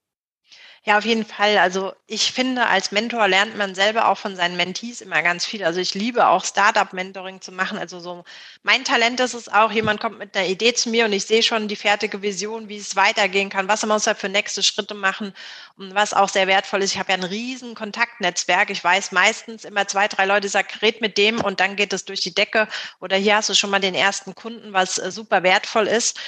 Ja, 0.85 0.99
auf 0.99 1.05
jeden 1.05 1.25
Fall. 1.25 1.59
Also 1.59 1.93
ich 2.09 2.33
finde, 2.33 2.67
als 2.67 2.91
Mentor 2.91 3.29
lernt 3.29 3.57
man 3.57 3.73
selber 3.77 4.09
auch 4.09 4.19
von 4.19 4.35
seinen 4.35 4.57
Mentees 4.57 5.01
immer 5.01 5.23
ganz 5.23 5.47
viel. 5.47 5.63
Also 5.63 5.79
ich 5.79 5.95
liebe 5.95 6.27
auch 6.27 6.45
Startup-Mentoring 6.45 7.41
zu 7.41 7.53
machen. 7.53 7.79
Also 7.79 8.01
so 8.01 8.25
mein 8.65 8.85
Talent 8.85 9.21
ist 9.21 9.35
es 9.35 9.49
auch, 9.49 9.71
jemand 9.71 10.01
kommt 10.01 10.19
mit 10.19 10.37
einer 10.37 10.49
Idee 10.49 10.75
zu 10.75 10.91
mir 10.91 11.05
und 11.05 11.13
ich 11.13 11.25
sehe 11.27 11.45
schon 11.45 11.69
die 11.69 11.77
fertige 11.77 12.21
Vision, 12.21 12.69
wie 12.69 12.79
es 12.79 12.97
weitergehen 12.97 13.49
kann, 13.49 13.69
was 13.69 13.87
muss 13.87 14.09
er 14.09 14.17
für 14.17 14.29
nächste 14.29 14.65
Schritte 14.65 14.95
machen 14.95 15.33
und 15.77 15.95
was 15.95 16.15
auch 16.15 16.29
sehr 16.29 16.49
wertvoll 16.49 16.83
ist. 16.83 16.93
Ich 16.95 16.99
habe 16.99 17.13
ja 17.13 17.19
ein 17.19 17.23
riesen 17.25 17.77
Kontaktnetzwerk. 17.77 18.71
Ich 18.71 18.83
weiß 18.83 19.13
meistens 19.13 19.65
immer 19.65 19.87
zwei, 19.87 20.09
drei 20.09 20.27
Leute 20.27 20.49
sagen, 20.49 20.67
red 20.83 21.01
mit 21.01 21.17
dem 21.17 21.41
und 21.41 21.61
dann 21.61 21.77
geht 21.77 21.93
es 21.93 22.05
durch 22.07 22.23
die 22.23 22.35
Decke 22.35 22.67
oder 23.01 23.17
hier 23.17 23.37
hast 23.37 23.49
du 23.49 23.55
schon 23.55 23.71
mal 23.71 23.79
den 23.81 23.95
ersten 23.95 24.35
Kunden, 24.35 24.73
was 24.73 24.99
äh, 24.99 25.13
super 25.13 25.45
wertvoll 25.45 25.87
ist. 25.87 26.19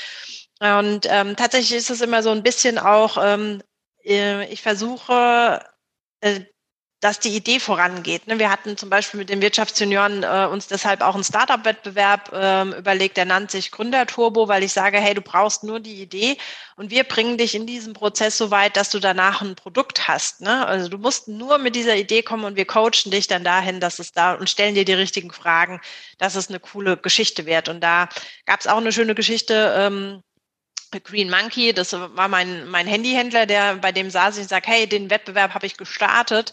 Und 0.61 1.07
ähm, 1.11 1.35
tatsächlich 1.37 1.77
ist 1.77 1.91
es 1.91 2.01
immer 2.01 2.23
so 2.23 2.31
ein 2.31 2.43
bisschen 2.45 2.79
auch 2.79 3.19
ähm, 3.21 3.61
äh, 3.61 3.74
ich 4.05 4.63
versuche, 4.63 5.65
äh, 6.21 6.41
dass 7.05 7.21
die 7.21 7.37
Idee 7.37 7.61
vorangeht. 7.61 8.27
Ne? 8.27 8.39
Wir 8.39 8.51
hatten 8.51 8.79
zum 8.79 8.89
Beispiel 8.89 9.19
mit 9.19 9.29
den 9.29 9.43
Wirtschaftsjunioren 9.43 10.23
äh, 10.23 10.49
uns 10.51 10.69
deshalb 10.69 11.03
auch 11.03 11.15
einen 11.15 11.23
Startup-Wettbewerb 11.23 12.31
ähm, 12.33 12.73
überlegt, 12.73 13.19
der 13.19 13.27
nennt 13.27 13.51
sich 13.51 13.71
Gründerturbo, 13.71 14.49
weil 14.49 14.63
ich 14.63 14.73
sage, 14.73 14.97
hey, 14.97 15.13
du 15.13 15.21
brauchst 15.21 15.65
nur 15.65 15.81
die 15.81 16.01
Idee 16.01 16.39
und 16.77 16.91
wir 16.91 17.05
bringen 17.05 17.37
dich 17.37 17.55
in 17.55 17.67
diesem 17.67 17.93
Prozess 17.93 18.39
so 18.39 18.51
weit, 18.51 18.79
dass 18.79 18.89
du 18.89 19.01
danach 19.01 19.43
ein 19.43 19.55
Produkt 19.55 20.09
hast. 20.09 20.41
Ne? 20.41 20.67
Also 20.67 20.89
du 20.89 20.97
musst 20.97 21.29
nur 21.29 21.59
mit 21.59 21.77
dieser 21.77 21.97
Idee 21.97 22.23
kommen 22.23 22.45
und 22.45 22.57
wir 22.57 22.65
coachen 22.65 23.11
dich 23.11 23.27
dann 23.27 23.45
dahin, 23.45 23.81
dass 23.81 23.99
es 23.99 24.13
da 24.13 24.33
und 24.33 24.49
stellen 24.49 24.75
dir 24.75 24.87
die 24.87 24.95
richtigen 24.95 25.31
Fragen, 25.31 25.83
dass 26.17 26.37
es 26.37 26.49
eine 26.49 26.59
coole 26.59 26.97
Geschichte 26.97 27.45
wird. 27.45 27.69
Und 27.69 27.81
da 27.81 28.09
gab 28.47 28.61
es 28.61 28.67
auch 28.67 28.79
eine 28.79 28.93
schöne 28.93 29.15
Geschichte. 29.15 30.15
Green 31.01 31.31
Monkey, 31.31 31.73
das 31.73 31.93
war 31.93 32.29
mein, 32.29 32.69
mein 32.69 32.87
Handyhändler, 32.87 33.47
der 33.47 33.77
bei 33.77 33.93
dem 33.93 34.11
saß 34.11 34.37
ich 34.37 34.43
und 34.43 34.49
sagt, 34.49 34.67
hey, 34.67 34.87
den 34.87 35.11
Wettbewerb 35.11 35.55
habe 35.55 35.67
ich 35.67 35.77
gestartet. 35.77 36.53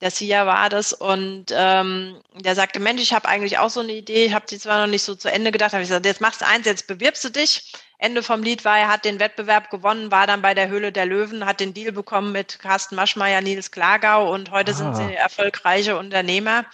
der 0.00 0.10
SIA 0.10 0.46
war 0.46 0.68
das, 0.68 0.92
und 0.92 1.46
ähm, 1.50 2.20
der 2.34 2.54
sagte, 2.54 2.80
Mensch, 2.80 3.02
ich 3.02 3.12
habe 3.12 3.28
eigentlich 3.28 3.58
auch 3.58 3.70
so 3.70 3.80
eine 3.80 3.92
Idee, 3.92 4.26
ich 4.26 4.34
habe 4.34 4.46
die 4.48 4.58
zwar 4.58 4.80
noch 4.80 4.90
nicht 4.90 5.02
so 5.02 5.14
zu 5.14 5.30
Ende 5.30 5.52
gedacht, 5.52 5.72
habe 5.72 5.82
ich 5.82 5.88
gesagt, 5.88 6.06
jetzt 6.06 6.20
machst 6.20 6.40
du 6.40 6.46
eins, 6.46 6.66
jetzt 6.66 6.86
bewirbst 6.86 7.24
du 7.24 7.30
dich. 7.30 7.72
Ende 7.98 8.22
vom 8.22 8.42
Lied 8.42 8.64
war, 8.64 8.78
er 8.78 8.88
hat 8.88 9.04
den 9.04 9.18
Wettbewerb 9.20 9.70
gewonnen, 9.70 10.10
war 10.10 10.26
dann 10.26 10.42
bei 10.42 10.52
der 10.52 10.68
Höhle 10.68 10.92
der 10.92 11.06
Löwen, 11.06 11.46
hat 11.46 11.60
den 11.60 11.72
Deal 11.72 11.92
bekommen 11.92 12.32
mit 12.32 12.58
Carsten 12.58 12.96
Maschmeyer, 12.96 13.40
Nils 13.40 13.70
Klagau 13.70 14.32
und 14.32 14.50
heute 14.50 14.72
ah. 14.72 14.74
sind 14.74 14.96
sie 14.96 15.14
erfolgreiche 15.14 15.96
Unternehmer. 15.96 16.66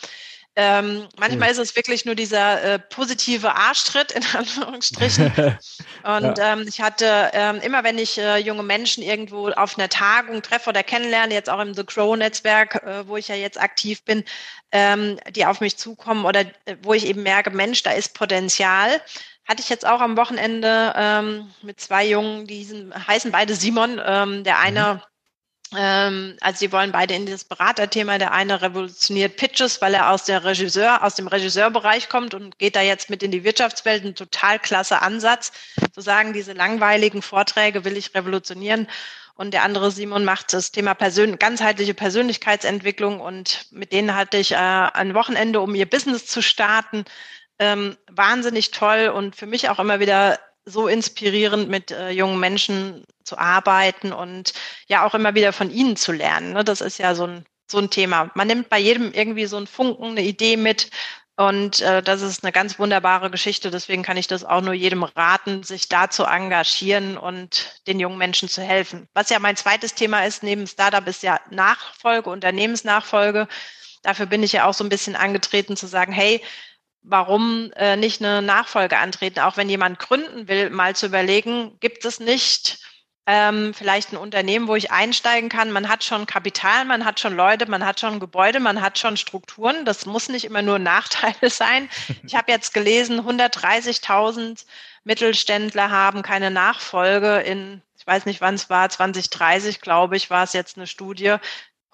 Ähm, 0.56 1.06
manchmal 1.16 1.48
cool. 1.48 1.52
ist 1.52 1.58
es 1.58 1.76
wirklich 1.76 2.04
nur 2.04 2.16
dieser 2.16 2.62
äh, 2.62 2.78
positive 2.78 3.54
Arschtritt 3.54 4.10
in 4.10 4.24
Anführungsstrichen. 4.34 5.32
Und 6.02 6.38
ja. 6.38 6.52
ähm, 6.52 6.66
ich 6.68 6.80
hatte 6.80 7.30
ähm, 7.32 7.60
immer, 7.60 7.84
wenn 7.84 7.98
ich 7.98 8.18
äh, 8.18 8.38
junge 8.38 8.64
Menschen 8.64 9.02
irgendwo 9.02 9.48
auf 9.50 9.78
einer 9.78 9.88
Tagung 9.88 10.42
treffe 10.42 10.70
oder 10.70 10.82
kennenlerne, 10.82 11.34
jetzt 11.34 11.48
auch 11.48 11.60
im 11.60 11.74
The 11.74 11.84
Crow-Netzwerk, 11.84 12.82
äh, 12.82 13.06
wo 13.06 13.16
ich 13.16 13.28
ja 13.28 13.36
jetzt 13.36 13.60
aktiv 13.60 14.02
bin, 14.04 14.24
ähm, 14.72 15.20
die 15.30 15.46
auf 15.46 15.60
mich 15.60 15.76
zukommen 15.76 16.24
oder 16.24 16.40
äh, 16.40 16.76
wo 16.82 16.94
ich 16.94 17.06
eben 17.06 17.22
merke, 17.22 17.50
Mensch, 17.50 17.82
da 17.84 17.92
ist 17.92 18.14
Potenzial. 18.14 19.00
Hatte 19.48 19.62
ich 19.62 19.68
jetzt 19.68 19.86
auch 19.86 20.00
am 20.00 20.16
Wochenende 20.16 20.92
ähm, 20.96 21.50
mit 21.62 21.80
zwei 21.80 22.06
Jungen, 22.06 22.46
die 22.46 22.66
heißen 23.06 23.32
beide 23.32 23.54
Simon. 23.54 24.00
Ähm, 24.04 24.44
der 24.44 24.58
eine 24.58 24.94
mhm 24.94 25.09
also 25.72 26.58
sie 26.58 26.72
wollen 26.72 26.90
beide 26.90 27.14
in 27.14 27.26
dieses 27.26 27.44
Beraterthema. 27.44 28.18
Der 28.18 28.32
eine 28.32 28.60
revolutioniert 28.60 29.36
Pitches, 29.36 29.80
weil 29.80 29.94
er 29.94 30.10
aus 30.10 30.24
der 30.24 30.44
Regisseur, 30.44 31.04
aus 31.04 31.14
dem 31.14 31.28
Regisseurbereich 31.28 32.08
kommt 32.08 32.34
und 32.34 32.58
geht 32.58 32.74
da 32.74 32.80
jetzt 32.80 33.08
mit 33.08 33.22
in 33.22 33.30
die 33.30 33.44
Wirtschaftswelt. 33.44 34.04
Ein 34.04 34.16
total 34.16 34.58
klasse 34.58 35.00
Ansatz, 35.00 35.52
zu 35.92 36.00
sagen, 36.00 36.32
diese 36.32 36.54
langweiligen 36.54 37.22
Vorträge 37.22 37.84
will 37.84 37.96
ich 37.96 38.14
revolutionieren. 38.14 38.88
Und 39.34 39.52
der 39.52 39.62
andere 39.62 39.90
Simon 39.92 40.24
macht 40.24 40.52
das 40.52 40.72
Thema 40.72 40.94
Persön 40.94 41.38
ganzheitliche 41.38 41.94
Persönlichkeitsentwicklung. 41.94 43.20
Und 43.20 43.66
mit 43.70 43.92
denen 43.92 44.16
hatte 44.16 44.38
ich 44.38 44.52
äh, 44.52 44.56
ein 44.56 45.14
Wochenende, 45.14 45.60
um 45.60 45.74
ihr 45.76 45.88
Business 45.88 46.26
zu 46.26 46.42
starten. 46.42 47.04
Ähm, 47.60 47.96
wahnsinnig 48.10 48.72
toll 48.72 49.12
und 49.14 49.36
für 49.36 49.46
mich 49.46 49.68
auch 49.68 49.78
immer 49.78 50.00
wieder 50.00 50.38
so 50.70 50.88
inspirierend, 50.88 51.68
mit 51.68 51.90
äh, 51.90 52.10
jungen 52.10 52.40
Menschen 52.40 53.04
zu 53.24 53.38
arbeiten 53.38 54.12
und 54.12 54.52
ja 54.88 55.06
auch 55.06 55.14
immer 55.14 55.34
wieder 55.34 55.52
von 55.52 55.70
ihnen 55.70 55.96
zu 55.96 56.12
lernen. 56.12 56.52
Ne? 56.52 56.64
Das 56.64 56.80
ist 56.80 56.98
ja 56.98 57.14
so 57.14 57.26
ein, 57.26 57.44
so 57.70 57.78
ein 57.78 57.90
Thema. 57.90 58.30
Man 58.34 58.48
nimmt 58.48 58.68
bei 58.68 58.78
jedem 58.78 59.12
irgendwie 59.12 59.46
so 59.46 59.56
einen 59.56 59.66
Funken, 59.66 60.10
eine 60.10 60.22
Idee 60.22 60.56
mit. 60.56 60.90
Und 61.36 61.80
äh, 61.80 62.02
das 62.02 62.20
ist 62.20 62.44
eine 62.44 62.52
ganz 62.52 62.78
wunderbare 62.78 63.30
Geschichte. 63.30 63.70
Deswegen 63.70 64.02
kann 64.02 64.18
ich 64.18 64.26
das 64.26 64.44
auch 64.44 64.60
nur 64.60 64.74
jedem 64.74 65.04
raten, 65.04 65.62
sich 65.62 65.88
da 65.88 66.10
zu 66.10 66.24
engagieren 66.24 67.16
und 67.16 67.80
den 67.86 67.98
jungen 67.98 68.18
Menschen 68.18 68.48
zu 68.48 68.60
helfen. 68.60 69.08
Was 69.14 69.30
ja 69.30 69.38
mein 69.38 69.56
zweites 69.56 69.94
Thema 69.94 70.26
ist, 70.26 70.42
neben 70.42 70.66
Startup 70.66 71.06
ist 71.06 71.22
ja 71.22 71.40
Nachfolge, 71.48 72.28
Unternehmensnachfolge. 72.28 73.48
Dafür 74.02 74.26
bin 74.26 74.42
ich 74.42 74.52
ja 74.52 74.66
auch 74.66 74.74
so 74.74 74.84
ein 74.84 74.90
bisschen 74.90 75.16
angetreten 75.16 75.78
zu 75.78 75.86
sagen, 75.86 76.12
hey, 76.12 76.42
warum 77.02 77.70
äh, 77.76 77.96
nicht 77.96 78.20
eine 78.20 78.42
Nachfolge 78.42 78.98
antreten? 78.98 79.40
Auch 79.40 79.56
wenn 79.56 79.68
jemand 79.68 79.98
gründen 79.98 80.48
will, 80.48 80.70
mal 80.70 80.94
zu 80.94 81.06
überlegen, 81.06 81.78
gibt 81.80 82.04
es 82.04 82.20
nicht 82.20 82.78
ähm, 83.26 83.74
vielleicht 83.74 84.12
ein 84.12 84.16
Unternehmen, 84.16 84.66
wo 84.66 84.74
ich 84.74 84.90
einsteigen 84.90 85.48
kann? 85.48 85.70
Man 85.70 85.88
hat 85.88 86.04
schon 86.04 86.26
Kapital, 86.26 86.84
man 86.84 87.04
hat 87.04 87.20
schon 87.20 87.34
Leute, 87.36 87.70
man 87.70 87.84
hat 87.86 88.00
schon 88.00 88.20
Gebäude, 88.20 88.60
man 88.60 88.80
hat 88.80 88.98
schon 88.98 89.16
Strukturen. 89.16 89.84
Das 89.84 90.06
muss 90.06 90.28
nicht 90.28 90.44
immer 90.44 90.62
nur 90.62 90.78
Nachteile 90.78 91.50
sein. 91.50 91.88
Ich 92.26 92.34
habe 92.34 92.50
jetzt 92.50 92.74
gelesen, 92.74 93.20
130.000 93.20 94.64
Mittelständler 95.04 95.90
haben 95.90 96.22
keine 96.22 96.50
Nachfolge 96.50 97.38
in, 97.38 97.82
ich 97.96 98.06
weiß 98.06 98.26
nicht, 98.26 98.40
wann 98.40 98.54
es 98.54 98.68
war, 98.68 98.88
2030, 98.88 99.80
glaube 99.80 100.16
ich, 100.16 100.28
war 100.30 100.44
es 100.44 100.52
jetzt 100.52 100.76
eine 100.76 100.86
Studie. 100.86 101.36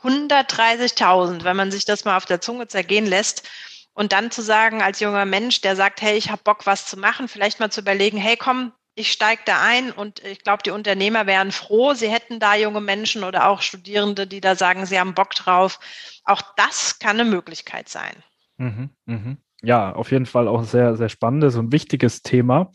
130.000, 0.03 1.45
wenn 1.45 1.57
man 1.57 1.71
sich 1.71 1.85
das 1.85 2.05
mal 2.05 2.17
auf 2.17 2.27
der 2.27 2.41
Zunge 2.41 2.69
zergehen 2.69 3.07
lässt. 3.07 3.49
Und 3.97 4.13
dann 4.13 4.31
zu 4.31 4.43
sagen, 4.43 4.83
als 4.83 5.01
junger 5.01 5.25
Mensch, 5.25 5.63
der 5.63 5.75
sagt, 5.75 6.03
hey, 6.03 6.19
ich 6.19 6.31
habe 6.31 6.43
Bock, 6.45 6.67
was 6.67 6.85
zu 6.85 6.99
machen, 6.99 7.29
vielleicht 7.29 7.61
mal 7.61 7.71
zu 7.71 7.81
überlegen, 7.81 8.19
hey, 8.19 8.37
komm, 8.37 8.73
ich 8.95 9.11
steige 9.11 9.41
da 9.47 9.63
ein 9.63 9.91
und 9.91 10.23
ich 10.23 10.41
glaube, 10.41 10.63
die 10.63 10.71
Unternehmer 10.71 11.27
wären 11.27 11.51
froh, 11.51 11.95
sie 11.95 12.11
hätten 12.11 12.39
da 12.39 12.55
junge 12.55 12.83
Menschen 12.83 13.25
oder 13.25 13.49
auch 13.49 13.63
Studierende, 13.63 14.27
die 14.27 14.43
da 14.43 14.55
sagen, 14.55 14.85
sie 14.85 15.01
haben 15.01 15.15
Bock 15.15 15.35
drauf. 15.35 15.81
Auch 16.25 16.43
das 16.57 16.99
kann 16.99 17.19
eine 17.19 17.29
Möglichkeit 17.29 17.89
sein. 17.89 18.23
Mhm, 18.59 18.91
mh. 19.07 19.37
Ja, 19.63 19.95
auf 19.95 20.11
jeden 20.13 20.27
Fall 20.27 20.49
auch 20.49 20.61
ein 20.61 20.65
sehr, 20.67 20.97
sehr 20.97 21.09
spannendes 21.09 21.57
und 21.57 21.73
wichtiges 21.73 22.23
Thema, 22.23 22.71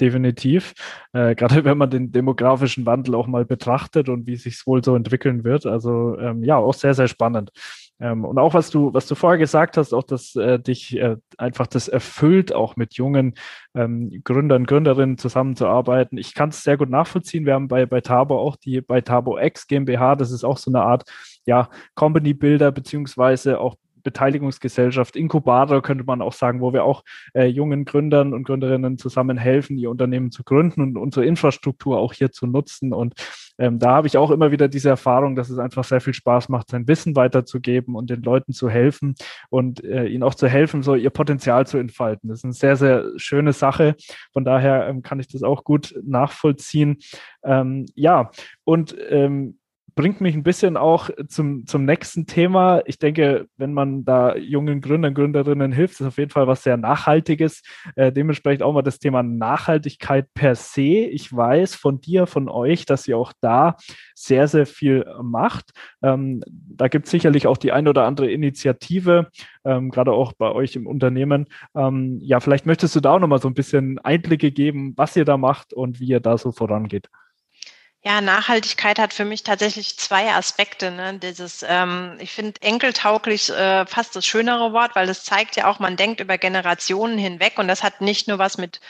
definitiv. 0.00 0.74
Äh, 1.12 1.34
gerade 1.36 1.64
wenn 1.64 1.78
man 1.78 1.90
den 1.90 2.10
demografischen 2.12 2.86
Wandel 2.86 3.14
auch 3.14 3.28
mal 3.28 3.44
betrachtet 3.44 4.08
und 4.08 4.26
wie 4.26 4.36
sich 4.36 4.54
es 4.54 4.66
wohl 4.66 4.82
so 4.82 4.96
entwickeln 4.96 5.44
wird. 5.44 5.64
Also 5.64 6.18
ähm, 6.18 6.42
ja, 6.42 6.56
auch 6.56 6.74
sehr, 6.74 6.94
sehr 6.94 7.08
spannend. 7.08 7.52
Ähm, 8.00 8.24
und 8.24 8.38
auch 8.38 8.54
was 8.54 8.70
du, 8.70 8.92
was 8.92 9.06
du 9.06 9.14
vorher 9.14 9.38
gesagt 9.38 9.76
hast, 9.76 9.92
auch 9.92 10.02
dass 10.02 10.34
äh, 10.34 10.58
dich 10.58 10.96
äh, 10.96 11.16
einfach 11.38 11.68
das 11.68 11.86
erfüllt, 11.86 12.52
auch 12.52 12.74
mit 12.74 12.94
jungen 12.94 13.34
ähm, 13.74 14.20
Gründern, 14.24 14.66
Gründerinnen 14.66 15.16
zusammenzuarbeiten. 15.18 16.18
Ich 16.18 16.34
kann 16.34 16.48
es 16.48 16.64
sehr 16.64 16.76
gut 16.76 16.90
nachvollziehen. 16.90 17.46
Wir 17.46 17.54
haben 17.54 17.68
bei, 17.68 17.86
bei 17.86 18.00
Tabo 18.00 18.38
auch 18.38 18.56
die 18.56 18.80
bei 18.80 19.00
Tabo 19.00 19.38
X 19.38 19.68
GmbH, 19.68 20.16
das 20.16 20.32
ist 20.32 20.44
auch 20.44 20.58
so 20.58 20.70
eine 20.70 20.82
Art 20.82 21.04
ja, 21.46 21.68
Company 21.94 22.34
Builder 22.34 22.72
beziehungsweise 22.72 23.60
auch 23.60 23.76
Beteiligungsgesellschaft, 24.04 25.16
Inkubator 25.16 25.82
könnte 25.82 26.04
man 26.04 26.22
auch 26.22 26.32
sagen, 26.32 26.60
wo 26.60 26.72
wir 26.72 26.84
auch 26.84 27.02
äh, 27.34 27.46
jungen 27.46 27.84
Gründern 27.84 28.32
und 28.32 28.44
Gründerinnen 28.44 28.98
zusammen 28.98 29.36
helfen, 29.36 29.76
ihr 29.78 29.90
Unternehmen 29.90 30.30
zu 30.30 30.44
gründen 30.44 30.80
und 30.80 30.96
unsere 30.96 31.26
Infrastruktur 31.26 31.98
auch 31.98 32.12
hier 32.12 32.30
zu 32.30 32.46
nutzen. 32.46 32.92
Und 32.92 33.14
ähm, 33.58 33.78
da 33.78 33.92
habe 33.92 34.06
ich 34.06 34.16
auch 34.16 34.30
immer 34.30 34.50
wieder 34.50 34.68
diese 34.68 34.88
Erfahrung, 34.88 35.36
dass 35.36 35.50
es 35.50 35.58
einfach 35.58 35.84
sehr 35.84 36.00
viel 36.00 36.14
Spaß 36.14 36.48
macht, 36.48 36.70
sein 36.70 36.86
Wissen 36.86 37.16
weiterzugeben 37.16 37.94
und 37.96 38.10
den 38.10 38.22
Leuten 38.22 38.52
zu 38.52 38.68
helfen 38.68 39.14
und 39.50 39.82
äh, 39.84 40.06
ihnen 40.06 40.22
auch 40.22 40.34
zu 40.34 40.48
helfen, 40.48 40.82
so 40.82 40.94
ihr 40.94 41.10
Potenzial 41.10 41.66
zu 41.66 41.78
entfalten. 41.78 42.28
Das 42.28 42.38
ist 42.38 42.44
eine 42.44 42.52
sehr, 42.52 42.76
sehr 42.76 43.10
schöne 43.16 43.52
Sache. 43.52 43.96
Von 44.32 44.44
daher 44.44 44.88
ähm, 44.88 45.02
kann 45.02 45.20
ich 45.20 45.28
das 45.28 45.42
auch 45.42 45.64
gut 45.64 45.94
nachvollziehen. 46.04 46.98
Ähm, 47.42 47.86
ja, 47.94 48.30
und 48.64 48.96
ähm, 49.08 49.58
bringt 49.94 50.20
mich 50.20 50.34
ein 50.34 50.42
bisschen 50.42 50.76
auch 50.76 51.10
zum, 51.28 51.66
zum 51.66 51.84
nächsten 51.84 52.26
Thema. 52.26 52.82
Ich 52.86 52.98
denke, 52.98 53.46
wenn 53.56 53.72
man 53.72 54.04
da 54.04 54.36
jungen 54.36 54.80
Gründern, 54.80 55.14
Gründerinnen 55.14 55.72
hilft, 55.72 56.00
ist 56.00 56.06
auf 56.06 56.18
jeden 56.18 56.30
Fall 56.30 56.46
was 56.46 56.62
sehr 56.62 56.76
Nachhaltiges. 56.76 57.62
Äh, 57.94 58.10
dementsprechend 58.10 58.62
auch 58.62 58.72
mal 58.72 58.82
das 58.82 58.98
Thema 58.98 59.22
Nachhaltigkeit 59.22 60.32
per 60.34 60.56
se. 60.56 60.82
Ich 60.82 61.34
weiß 61.34 61.76
von 61.76 62.00
dir, 62.00 62.26
von 62.26 62.48
euch, 62.48 62.86
dass 62.86 63.06
ihr 63.06 63.16
auch 63.16 63.32
da 63.40 63.76
sehr, 64.14 64.48
sehr 64.48 64.66
viel 64.66 65.06
macht. 65.22 65.70
Ähm, 66.02 66.42
da 66.48 66.88
gibt 66.88 67.06
es 67.06 67.12
sicherlich 67.12 67.46
auch 67.46 67.56
die 67.56 67.72
ein 67.72 67.86
oder 67.86 68.04
andere 68.04 68.30
Initiative, 68.30 69.30
ähm, 69.64 69.90
gerade 69.90 70.12
auch 70.12 70.32
bei 70.32 70.50
euch 70.50 70.74
im 70.76 70.86
Unternehmen. 70.86 71.46
Ähm, 71.76 72.18
ja, 72.20 72.40
vielleicht 72.40 72.66
möchtest 72.66 72.96
du 72.96 73.00
da 73.00 73.12
auch 73.12 73.20
noch 73.20 73.28
mal 73.28 73.40
so 73.40 73.48
ein 73.48 73.54
bisschen 73.54 73.98
Einblicke 74.00 74.50
geben, 74.50 74.92
was 74.96 75.16
ihr 75.16 75.24
da 75.24 75.36
macht 75.36 75.72
und 75.72 76.00
wie 76.00 76.06
ihr 76.08 76.20
da 76.20 76.36
so 76.36 76.52
vorangeht. 76.52 77.08
Ja, 78.06 78.20
Nachhaltigkeit 78.20 78.98
hat 78.98 79.14
für 79.14 79.24
mich 79.24 79.44
tatsächlich 79.44 79.96
zwei 79.96 80.30
Aspekte. 80.30 80.90
Ne? 80.90 81.18
Dieses, 81.18 81.64
ähm, 81.66 82.18
ich 82.20 82.32
finde 82.32 82.60
enkeltauglich 82.60 83.48
äh, 83.48 83.86
fast 83.86 84.14
das 84.14 84.26
schönere 84.26 84.74
Wort, 84.74 84.94
weil 84.94 85.06
das 85.06 85.24
zeigt 85.24 85.56
ja 85.56 85.70
auch, 85.70 85.78
man 85.78 85.96
denkt 85.96 86.20
über 86.20 86.36
Generationen 86.36 87.16
hinweg 87.16 87.58
und 87.58 87.66
das 87.66 87.82
hat 87.82 88.02
nicht 88.02 88.28
nur 88.28 88.38
was 88.38 88.58
mit 88.58 88.82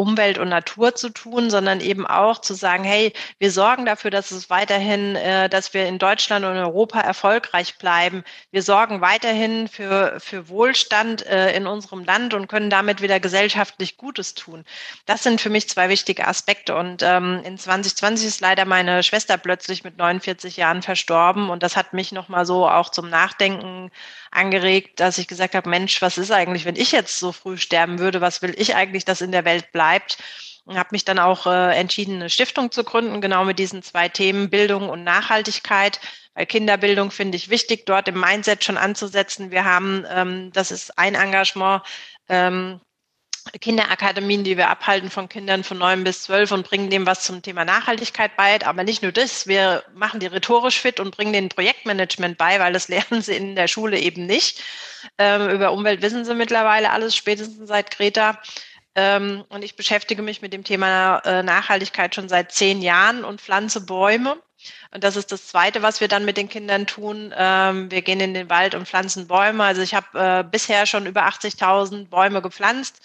Umwelt 0.00 0.38
und 0.38 0.48
Natur 0.48 0.94
zu 0.94 1.10
tun, 1.10 1.50
sondern 1.50 1.82
eben 1.82 2.06
auch 2.06 2.40
zu 2.40 2.54
sagen, 2.54 2.84
hey, 2.84 3.12
wir 3.38 3.50
sorgen 3.50 3.84
dafür, 3.84 4.10
dass 4.10 4.30
es 4.30 4.48
weiterhin, 4.48 5.14
äh, 5.14 5.50
dass 5.50 5.74
wir 5.74 5.86
in 5.86 5.98
Deutschland 5.98 6.46
und 6.46 6.56
Europa 6.56 7.00
erfolgreich 7.00 7.76
bleiben. 7.76 8.24
Wir 8.50 8.62
sorgen 8.62 9.02
weiterhin 9.02 9.68
für, 9.68 10.18
für 10.18 10.48
Wohlstand 10.48 11.26
äh, 11.26 11.54
in 11.54 11.66
unserem 11.66 12.02
Land 12.04 12.32
und 12.32 12.48
können 12.48 12.70
damit 12.70 13.02
wieder 13.02 13.20
gesellschaftlich 13.20 13.98
Gutes 13.98 14.32
tun. 14.32 14.64
Das 15.04 15.22
sind 15.22 15.38
für 15.38 15.50
mich 15.50 15.68
zwei 15.68 15.90
wichtige 15.90 16.26
Aspekte. 16.26 16.74
Und 16.76 17.02
ähm, 17.02 17.42
in 17.44 17.58
2020 17.58 18.26
ist 18.26 18.40
leider 18.40 18.64
meine 18.64 19.02
Schwester 19.02 19.36
plötzlich 19.36 19.84
mit 19.84 19.98
49 19.98 20.56
Jahren 20.56 20.80
verstorben 20.80 21.50
und 21.50 21.62
das 21.62 21.76
hat 21.76 21.92
mich 21.92 22.10
nochmal 22.10 22.46
so 22.46 22.66
auch 22.66 22.88
zum 22.88 23.10
Nachdenken 23.10 23.90
angeregt, 24.30 25.00
dass 25.00 25.18
ich 25.18 25.28
gesagt 25.28 25.54
habe, 25.54 25.68
Mensch, 25.68 26.00
was 26.00 26.16
ist 26.16 26.30
eigentlich, 26.30 26.64
wenn 26.64 26.76
ich 26.76 26.92
jetzt 26.92 27.18
so 27.18 27.32
früh 27.32 27.58
sterben 27.58 27.98
würde? 27.98 28.20
Was 28.20 28.42
will 28.42 28.54
ich 28.56 28.74
eigentlich, 28.74 29.04
dass 29.04 29.20
in 29.20 29.32
der 29.32 29.44
Welt 29.44 29.72
bleibt? 29.72 29.89
Und 30.64 30.78
habe 30.78 30.90
mich 30.92 31.04
dann 31.04 31.18
auch 31.18 31.46
äh, 31.46 31.74
entschieden, 31.74 32.16
eine 32.16 32.30
Stiftung 32.30 32.70
zu 32.70 32.84
gründen, 32.84 33.20
genau 33.20 33.44
mit 33.44 33.58
diesen 33.58 33.82
zwei 33.82 34.08
Themen 34.08 34.50
Bildung 34.50 34.88
und 34.88 35.02
Nachhaltigkeit. 35.02 36.00
Weil 36.34 36.46
Kinderbildung 36.46 37.10
finde 37.10 37.36
ich 37.36 37.50
wichtig, 37.50 37.86
dort 37.86 38.06
im 38.08 38.20
Mindset 38.20 38.62
schon 38.62 38.76
anzusetzen. 38.76 39.50
Wir 39.50 39.64
haben, 39.64 40.04
ähm, 40.08 40.52
das 40.52 40.70
ist 40.70 40.96
ein 40.98 41.14
Engagement, 41.14 41.82
ähm, 42.28 42.80
Kinderakademien, 43.60 44.44
die 44.44 44.56
wir 44.56 44.68
abhalten 44.68 45.10
von 45.10 45.28
Kindern 45.28 45.64
von 45.64 45.78
neun 45.78 46.04
bis 46.04 46.22
zwölf 46.22 46.52
und 46.52 46.68
bringen 46.68 46.90
dem 46.90 47.06
was 47.06 47.24
zum 47.24 47.42
Thema 47.42 47.64
Nachhaltigkeit 47.64 48.36
bei. 48.36 48.64
Aber 48.64 48.84
nicht 48.84 49.02
nur 49.02 49.12
das, 49.12 49.46
wir 49.46 49.82
machen 49.94 50.20
die 50.20 50.26
rhetorisch 50.26 50.78
fit 50.78 51.00
und 51.00 51.16
bringen 51.16 51.32
den 51.32 51.48
Projektmanagement 51.48 52.38
bei, 52.38 52.60
weil 52.60 52.72
das 52.72 52.88
lernen 52.88 53.22
sie 53.22 53.34
in 53.34 53.56
der 53.56 53.66
Schule 53.66 53.98
eben 53.98 54.26
nicht. 54.26 54.62
Ähm, 55.18 55.48
über 55.50 55.72
Umwelt 55.72 56.02
wissen 56.02 56.24
sie 56.24 56.34
mittlerweile 56.34 56.90
alles, 56.90 57.16
spätestens 57.16 57.68
seit 57.68 57.90
Greta. 57.90 58.40
Ähm, 58.96 59.44
und 59.48 59.62
ich 59.64 59.76
beschäftige 59.76 60.22
mich 60.22 60.42
mit 60.42 60.52
dem 60.52 60.64
Thema 60.64 61.18
äh, 61.18 61.42
Nachhaltigkeit 61.42 62.14
schon 62.14 62.28
seit 62.28 62.52
zehn 62.52 62.82
Jahren 62.82 63.24
und 63.24 63.40
pflanze 63.40 63.80
Bäume. 63.80 64.36
Und 64.92 65.04
das 65.04 65.16
ist 65.16 65.32
das 65.32 65.46
Zweite, 65.46 65.82
was 65.82 66.00
wir 66.00 66.08
dann 66.08 66.24
mit 66.24 66.36
den 66.36 66.48
Kindern 66.48 66.86
tun. 66.86 67.32
Ähm, 67.36 67.90
wir 67.90 68.02
gehen 68.02 68.20
in 68.20 68.34
den 68.34 68.50
Wald 68.50 68.74
und 68.74 68.88
pflanzen 68.88 69.28
Bäume. 69.28 69.64
Also 69.64 69.80
ich 69.82 69.94
habe 69.94 70.18
äh, 70.18 70.44
bisher 70.44 70.86
schon 70.86 71.06
über 71.06 71.26
80.000 71.26 72.08
Bäume 72.08 72.42
gepflanzt. 72.42 73.00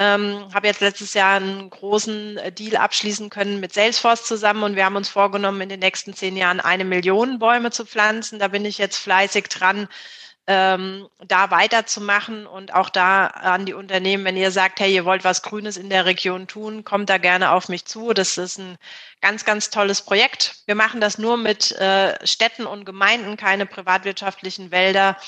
Ähm, 0.00 0.48
habe 0.54 0.68
jetzt 0.68 0.80
letztes 0.80 1.14
Jahr 1.14 1.36
einen 1.36 1.70
großen 1.70 2.38
äh, 2.38 2.52
Deal 2.52 2.76
abschließen 2.76 3.30
können 3.30 3.58
mit 3.58 3.72
Salesforce 3.72 4.24
zusammen 4.24 4.62
und 4.62 4.76
wir 4.76 4.84
haben 4.84 4.94
uns 4.94 5.08
vorgenommen, 5.08 5.60
in 5.60 5.68
den 5.68 5.80
nächsten 5.80 6.14
zehn 6.14 6.36
Jahren 6.36 6.60
eine 6.60 6.84
Million 6.84 7.40
Bäume 7.40 7.72
zu 7.72 7.84
pflanzen. 7.84 8.38
Da 8.38 8.46
bin 8.46 8.64
ich 8.64 8.78
jetzt 8.78 8.96
fleißig 8.96 9.48
dran, 9.48 9.88
ähm, 10.50 11.06
da 11.18 11.50
weiterzumachen 11.50 12.46
und 12.46 12.72
auch 12.72 12.88
da 12.88 13.26
an 13.26 13.66
die 13.66 13.74
Unternehmen, 13.74 14.24
wenn 14.24 14.36
ihr 14.36 14.50
sagt, 14.50 14.80
hey, 14.80 14.90
ihr 14.94 15.04
wollt 15.04 15.22
was 15.22 15.42
Grünes 15.42 15.76
in 15.76 15.90
der 15.90 16.06
Region 16.06 16.46
tun, 16.46 16.84
kommt 16.84 17.10
da 17.10 17.18
gerne 17.18 17.50
auf 17.52 17.68
mich 17.68 17.84
zu. 17.84 18.14
Das 18.14 18.38
ist 18.38 18.58
ein 18.58 18.78
ganz, 19.20 19.44
ganz 19.44 19.68
tolles 19.68 20.00
Projekt. 20.00 20.62
Wir 20.64 20.74
machen 20.74 21.02
das 21.02 21.18
nur 21.18 21.36
mit 21.36 21.72
äh, 21.72 22.14
Städten 22.26 22.64
und 22.66 22.86
Gemeinden, 22.86 23.36
keine 23.36 23.66
privatwirtschaftlichen 23.66 24.70
Wälder 24.70 25.18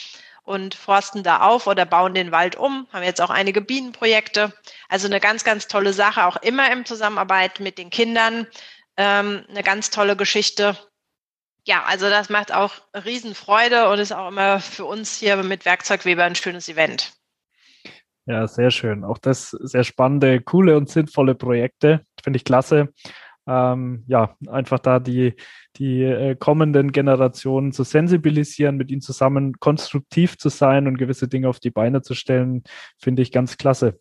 und 0.43 0.75
forsten 0.75 1.23
da 1.23 1.43
auf 1.43 1.67
oder 1.67 1.85
bauen 1.85 2.15
den 2.15 2.33
Wald 2.33 2.57
um. 2.57 2.89
Haben 2.91 3.05
jetzt 3.05 3.21
auch 3.21 3.29
einige 3.29 3.61
Bienenprojekte. 3.61 4.55
Also 4.89 5.07
eine 5.07 5.21
ganz, 5.21 5.45
ganz 5.45 5.69
tolle 5.69 5.93
Sache, 5.93 6.25
auch 6.25 6.39
immer 6.39 6.73
in 6.73 6.87
Zusammenarbeit 6.87 7.61
mit 7.61 7.77
den 7.77 7.91
Kindern. 7.91 8.47
Ähm, 8.97 9.45
eine 9.51 9.63
ganz 9.63 9.91
tolle 9.91 10.17
Geschichte. 10.17 10.79
Ja, 11.71 11.85
also 11.87 12.11
das 12.11 12.31
macht 12.31 12.53
auch 12.53 12.73
Riesenfreude 13.05 13.89
und 13.89 14.01
ist 14.01 14.13
auch 14.13 14.29
immer 14.29 14.59
für 14.59 14.85
uns 14.85 15.17
hier 15.17 15.37
mit 15.37 15.65
Werkzeugweber 15.65 16.25
ein 16.25 16.35
schönes 16.35 16.69
Event. 16.69 17.13
Ja, 18.27 18.49
sehr 18.49 18.73
schön. 18.73 19.05
Auch 19.05 19.19
das 19.19 19.51
sehr 19.51 19.85
spannende, 19.85 20.41
coole 20.41 20.77
und 20.77 20.91
sinnvolle 20.91 21.37
Projekte. 21.37 22.05
Finde 22.23 22.39
ich 22.39 22.45
klasse 22.45 22.89
ähm, 23.51 24.05
ja, 24.07 24.37
einfach 24.49 24.79
da 24.79 25.01
die, 25.01 25.35
die 25.77 26.03
äh, 26.03 26.37
kommenden 26.37 26.93
Generationen 26.93 27.73
zu 27.73 27.83
sensibilisieren, 27.83 28.77
mit 28.77 28.91
ihnen 28.91 29.01
zusammen 29.01 29.59
konstruktiv 29.59 30.39
zu 30.39 30.49
sein 30.51 30.87
und 30.87 30.99
gewisse 30.99 31.27
Dinge 31.27 31.49
auf 31.49 31.59
die 31.59 31.71
Beine 31.71 32.03
zu 32.03 32.15
stellen, 32.15 32.63
finde 32.99 33.23
ich 33.23 33.33
ganz 33.33 33.57
klasse. 33.57 33.99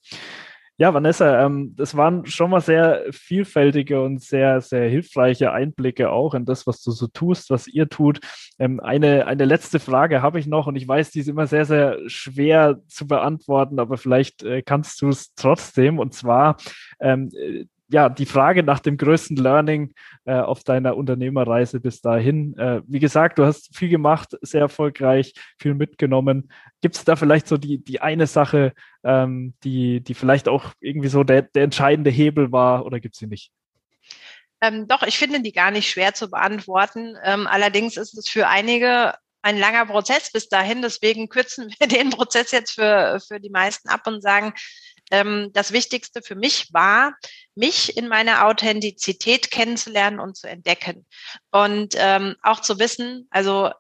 Ja, 0.82 0.94
Vanessa, 0.94 1.46
ähm, 1.46 1.76
das 1.76 1.98
waren 1.98 2.26
schon 2.26 2.52
mal 2.52 2.62
sehr 2.62 3.04
vielfältige 3.12 4.02
und 4.02 4.22
sehr, 4.24 4.62
sehr 4.62 4.88
hilfreiche 4.88 5.52
Einblicke 5.52 6.10
auch 6.10 6.34
in 6.34 6.46
das, 6.46 6.68
was 6.68 6.82
du 6.82 6.92
so 6.92 7.08
tust, 7.08 7.50
was 7.50 7.68
ihr 7.68 7.90
tut. 7.90 8.22
Ähm, 8.60 8.80
eine, 8.80 9.28
eine 9.28 9.44
letzte 9.44 9.82
Frage 9.82 10.22
habe 10.22 10.40
ich 10.40 10.48
noch 10.48 10.68
und 10.68 10.78
ich 10.78 10.88
weiß, 10.88 11.12
die 11.12 11.20
ist 11.20 11.28
immer 11.28 11.48
sehr, 11.48 11.66
sehr 11.66 11.98
schwer 12.08 12.80
zu 12.88 13.08
beantworten, 13.08 13.78
aber 13.78 13.98
vielleicht 13.98 14.44
äh, 14.44 14.62
kannst 14.62 15.02
du 15.02 15.10
es 15.10 15.34
trotzdem. 15.36 16.00
Und 16.00 16.14
zwar, 16.14 16.56
ähm, 17.02 17.30
ja, 17.92 18.08
die 18.08 18.26
Frage 18.26 18.64
nach 18.64 18.80
dem 18.80 18.98
größten 18.98 19.36
Learning 19.38 19.94
äh, 20.26 20.34
auf 20.34 20.64
deiner 20.64 20.96
Unternehmerreise 20.96 21.80
bis 21.80 22.02
dahin. 22.02 22.58
Äh, 22.58 22.82
wie 22.88 23.00
gesagt, 23.00 23.40
du 23.40 23.46
hast 23.46 23.76
viel 23.76 23.90
gemacht, 23.90 24.38
sehr 24.42 24.62
erfolgreich, 24.62 25.34
viel 25.58 25.74
mitgenommen. 25.74 26.52
Gibt 26.82 26.96
es 26.96 27.04
da 27.04 27.16
vielleicht 27.16 27.48
so 27.48 27.58
die, 27.58 27.84
die 27.84 28.02
eine 28.02 28.28
Sache, 28.28 28.74
ähm, 29.04 29.56
die, 29.64 30.02
die 30.02 30.14
vielleicht 30.14 30.48
auch 30.48 30.74
irgendwie 30.80 31.10
so 31.10 31.24
der, 31.24 31.42
der 31.42 31.64
entscheidende 31.64 32.12
Hebel 32.12 32.52
war 32.52 32.86
oder 32.86 33.00
gibt 33.00 33.16
es 33.16 33.20
sie 33.20 33.28
nicht? 33.28 33.52
Ähm, 34.62 34.88
doch, 34.88 35.04
ich 35.04 35.18
finde 35.18 35.42
die 35.42 35.54
gar 35.54 35.72
nicht 35.72 35.90
schwer 35.90 36.14
zu 36.14 36.30
beantworten. 36.30 37.16
Ähm, 37.24 37.48
allerdings 37.48 37.98
ist 37.98 38.18
es 38.18 38.30
für 38.30 38.48
einige 38.48 39.16
ein 39.42 39.58
langer 39.58 39.86
Prozess 39.86 40.32
bis 40.32 40.50
dahin. 40.50 40.82
Deswegen 40.82 41.30
kürzen 41.30 41.74
wir 41.80 41.88
den 41.88 42.10
Prozess 42.12 42.52
jetzt 42.52 42.74
für, 42.74 43.20
für 43.26 43.40
die 43.40 43.50
meisten 43.50 43.90
ab 43.90 44.06
und 44.06 44.22
sagen, 44.22 44.54
ähm, 45.12 45.50
das 45.54 45.72
Wichtigste 45.72 46.22
für 46.22 46.36
mich 46.36 46.74
war, 46.74 47.14
mich 47.56 47.98
in 47.98 48.08
meiner 48.08 48.46
Authentizität 48.46 49.52
kennenzulernen 49.52 50.20
und 50.20 50.38
zu 50.38 50.48
entdecken. 50.48 51.06
Und 51.52 51.96
ähm, 51.98 52.36
auch 52.42 52.62
zu 52.62 52.80
wissen, 52.80 53.28
also 53.30 53.72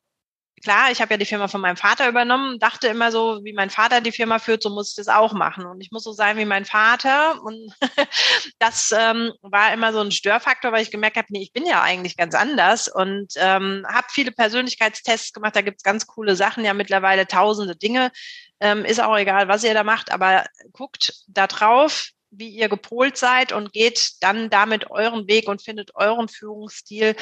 klar, 0.60 0.92
ich 0.92 1.02
habe 1.02 1.14
ja 1.14 1.18
die 1.18 1.26
Firma 1.26 1.48
von 1.48 1.62
meinem 1.62 1.78
Vater 1.78 2.08
übernommen, 2.08 2.60
dachte 2.60 2.88
immer 2.88 3.12
so, 3.12 3.40
wie 3.44 3.54
mein 3.54 3.70
Vater 3.70 4.02
die 4.02 4.12
Firma 4.12 4.40
führt, 4.40 4.64
so 4.64 4.70
muss 4.70 4.92
ich 4.92 4.96
das 4.96 5.08
auch 5.08 5.34
machen. 5.34 5.66
Und 5.66 5.82
ich 5.82 5.92
muss 5.92 6.04
so 6.04 6.12
sein 6.12 6.38
wie 6.38 6.46
mein 6.46 6.66
Vater. 6.66 7.42
Und 7.42 7.74
das 8.60 8.94
ähm, 8.98 9.32
war 9.42 9.74
immer 9.74 9.94
so 9.94 10.00
ein 10.00 10.12
Störfaktor, 10.12 10.72
weil 10.72 10.84
ich 10.84 10.92
gemerkt 10.92 11.18
habe, 11.18 11.28
nee, 11.30 11.42
ich 11.42 11.54
bin 11.54 11.66
ja 11.66 11.82
eigentlich 11.82 12.18
ganz 12.18 12.36
anders 12.36 12.88
und 12.88 13.34
ähm, 13.38 13.86
habe 13.88 14.08
viele 14.10 14.32
Persönlichkeitstests 14.32 15.34
gemacht. 15.34 15.56
Da 15.56 15.62
gibt's 15.62 15.84
ganz 15.84 16.08
coole 16.08 16.36
Sachen, 16.36 16.66
ja 16.66 16.74
mittlerweile 16.74 17.28
tausende 17.28 17.76
Dinge. 17.76 18.12
Ähm, 18.60 18.86
ist 18.86 19.02
auch 19.02 19.18
egal, 19.18 19.48
was 19.48 19.64
ihr 19.64 19.74
da 19.74 19.84
macht, 19.84 20.12
aber 20.12 20.46
guckt 20.74 21.14
da 21.28 21.48
drauf, 21.48 22.10
wie 22.32 22.50
ihr 22.50 22.70
gepolt 22.70 23.18
seid 23.18 23.52
und 23.52 23.74
geht 23.74 24.22
dann 24.22 24.50
damit 24.50 24.92
euren 24.92 25.28
Weg 25.28 25.48
und 25.48 25.62
findet 25.62 25.96
euren 25.96 26.28
Führungsstil 26.28 27.16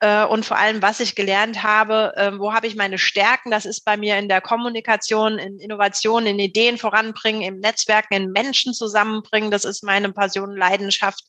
äh, 0.00 0.24
und 0.24 0.44
vor 0.44 0.58
allem, 0.58 0.82
was 0.82 1.00
ich 1.00 1.14
gelernt 1.14 1.62
habe, 1.62 2.12
äh, 2.16 2.38
wo 2.38 2.52
habe 2.52 2.66
ich 2.66 2.76
meine 2.76 2.98
Stärken. 2.98 3.50
Das 3.50 3.64
ist 3.64 3.84
bei 3.84 3.96
mir 3.96 4.18
in 4.18 4.28
der 4.28 4.40
Kommunikation, 4.40 5.38
in 5.38 5.58
Innovation, 5.58 6.26
in 6.26 6.38
Ideen 6.38 6.78
voranbringen, 6.78 7.42
im 7.42 7.60
Netzwerken, 7.60 8.14
in 8.14 8.30
Menschen 8.30 8.74
zusammenbringen. 8.74 9.50
Das 9.50 9.64
ist 9.64 9.82
meine 9.82 10.12
Passion, 10.12 10.56
Leidenschaft. 10.56 11.24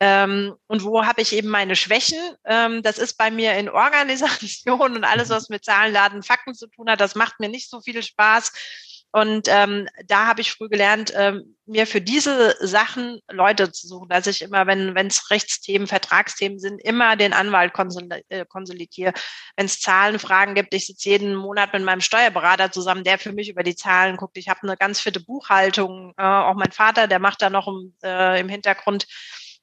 Ähm, 0.00 0.54
und 0.68 0.84
wo 0.84 1.04
habe 1.04 1.22
ich 1.22 1.32
eben 1.32 1.48
meine 1.48 1.74
Schwächen? 1.74 2.18
Ähm, 2.44 2.82
das 2.82 2.98
ist 2.98 3.14
bei 3.14 3.30
mir 3.30 3.54
in 3.54 3.68
Organisation 3.68 4.96
und 4.96 5.04
alles, 5.04 5.28
was 5.28 5.48
mit 5.48 5.64
Zahlen, 5.64 5.94
Daten, 5.94 6.22
Fakten 6.22 6.54
zu 6.54 6.68
tun 6.68 6.88
hat. 6.88 7.00
Das 7.00 7.14
macht 7.14 7.40
mir 7.40 7.48
nicht 7.48 7.68
so 7.68 7.80
viel 7.80 8.02
Spaß. 8.02 8.52
Und 9.10 9.48
ähm, 9.48 9.88
da 10.06 10.26
habe 10.26 10.42
ich 10.42 10.52
früh 10.52 10.68
gelernt, 10.68 11.12
ähm, 11.16 11.56
mir 11.64 11.86
für 11.86 12.00
diese 12.00 12.56
Sachen 12.60 13.20
Leute 13.30 13.72
zu 13.72 13.88
suchen, 13.88 14.08
dass 14.10 14.26
ich 14.26 14.42
immer, 14.42 14.66
wenn 14.66 15.06
es 15.06 15.30
Rechtsthemen, 15.30 15.86
Vertragsthemen 15.86 16.58
sind, 16.58 16.78
immer 16.82 17.16
den 17.16 17.32
Anwalt 17.32 17.72
äh, 18.28 18.44
konsolidiere. 18.44 19.14
Wenn 19.56 19.66
es 19.66 19.80
Zahlenfragen 19.80 20.54
gibt, 20.54 20.74
ich 20.74 20.86
sitze 20.86 21.08
jeden 21.08 21.34
Monat 21.34 21.72
mit 21.72 21.84
meinem 21.84 22.02
Steuerberater 22.02 22.70
zusammen, 22.70 23.02
der 23.02 23.18
für 23.18 23.32
mich 23.32 23.48
über 23.48 23.62
die 23.62 23.76
Zahlen 23.76 24.18
guckt. 24.18 24.36
Ich 24.36 24.48
habe 24.50 24.62
eine 24.62 24.76
ganz 24.76 25.00
fitte 25.00 25.20
Buchhaltung. 25.20 26.12
Äh, 26.18 26.22
auch 26.22 26.54
mein 26.54 26.72
Vater, 26.72 27.06
der 27.06 27.18
macht 27.18 27.40
da 27.40 27.48
noch 27.48 27.66
im, 27.66 27.94
äh, 28.04 28.40
im 28.40 28.50
Hintergrund 28.50 29.06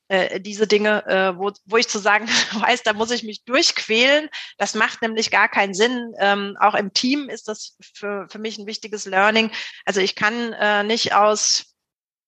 äh, 0.08 0.40
diese 0.40 0.68
Dinge, 0.68 1.06
äh, 1.08 1.38
wo, 1.38 1.52
wo 1.66 1.78
ich 1.78 1.88
zu 1.88 2.00
sagen 2.00 2.28
weiß, 2.54 2.84
da 2.84 2.94
muss 2.94 3.12
ich 3.12 3.24
mich 3.24 3.44
durchquälen. 3.44 4.30
Das 4.58 4.76
macht 4.76 5.02
nämlich 5.02 5.32
gar 5.32 5.50
keinen 5.50 5.74
Sinn. 5.74 6.14
Ähm, 6.20 6.58
auch 6.60 6.76
im 6.76 6.94
Team 6.94 7.30
ist 7.30 7.48
das 7.48 7.78
für, 7.94 8.28
für 8.30 8.40
mich 8.40 8.58
ein 8.58 8.68
wichtiges 8.68 9.06
Learning. 9.06 9.52
Also 9.86 10.02
ich 10.02 10.16
kann 10.16 10.54
äh, 10.54 10.84
nicht 10.84 11.14
aus 11.14 11.72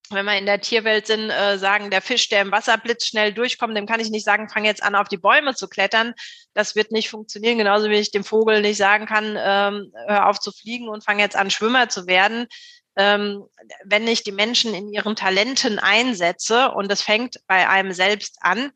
wenn 0.09 0.25
wir 0.25 0.37
in 0.37 0.45
der 0.45 0.61
Tierwelt 0.61 1.07
sind, 1.07 1.29
äh, 1.29 1.57
sagen, 1.57 1.91
der 1.91 2.01
Fisch, 2.01 2.29
der 2.29 2.41
im 2.41 2.51
Wasser 2.51 2.77
blitzschnell 2.77 3.33
durchkommt, 3.33 3.75
dem 3.75 3.85
kann 3.85 3.99
ich 3.99 4.09
nicht 4.09 4.23
sagen, 4.23 4.47
fang 4.47 4.63
jetzt 4.63 4.83
an, 4.83 4.95
auf 4.95 5.09
die 5.09 5.17
Bäume 5.17 5.53
zu 5.53 5.67
klettern. 5.67 6.13
Das 6.53 6.75
wird 6.75 6.91
nicht 6.91 7.09
funktionieren, 7.09 7.57
genauso 7.57 7.89
wie 7.89 7.95
ich 7.95 8.11
dem 8.11 8.23
Vogel 8.23 8.61
nicht 8.61 8.77
sagen 8.77 9.05
kann, 9.05 9.35
ähm, 9.37 9.91
hör 10.07 10.29
auf 10.29 10.39
zu 10.39 10.51
fliegen 10.51 10.87
und 10.87 11.03
fang 11.03 11.19
jetzt 11.19 11.35
an, 11.35 11.51
Schwimmer 11.51 11.89
zu 11.89 12.07
werden 12.07 12.47
wenn 12.97 14.07
ich 14.07 14.23
die 14.23 14.31
Menschen 14.31 14.73
in 14.73 14.91
ihren 14.91 15.15
Talenten 15.15 15.77
einsetze 15.79 16.71
und 16.71 16.89
das 16.89 17.01
fängt 17.01 17.37
bei 17.47 17.69
einem 17.69 17.91
selbst 17.91 18.37
an, 18.41 18.71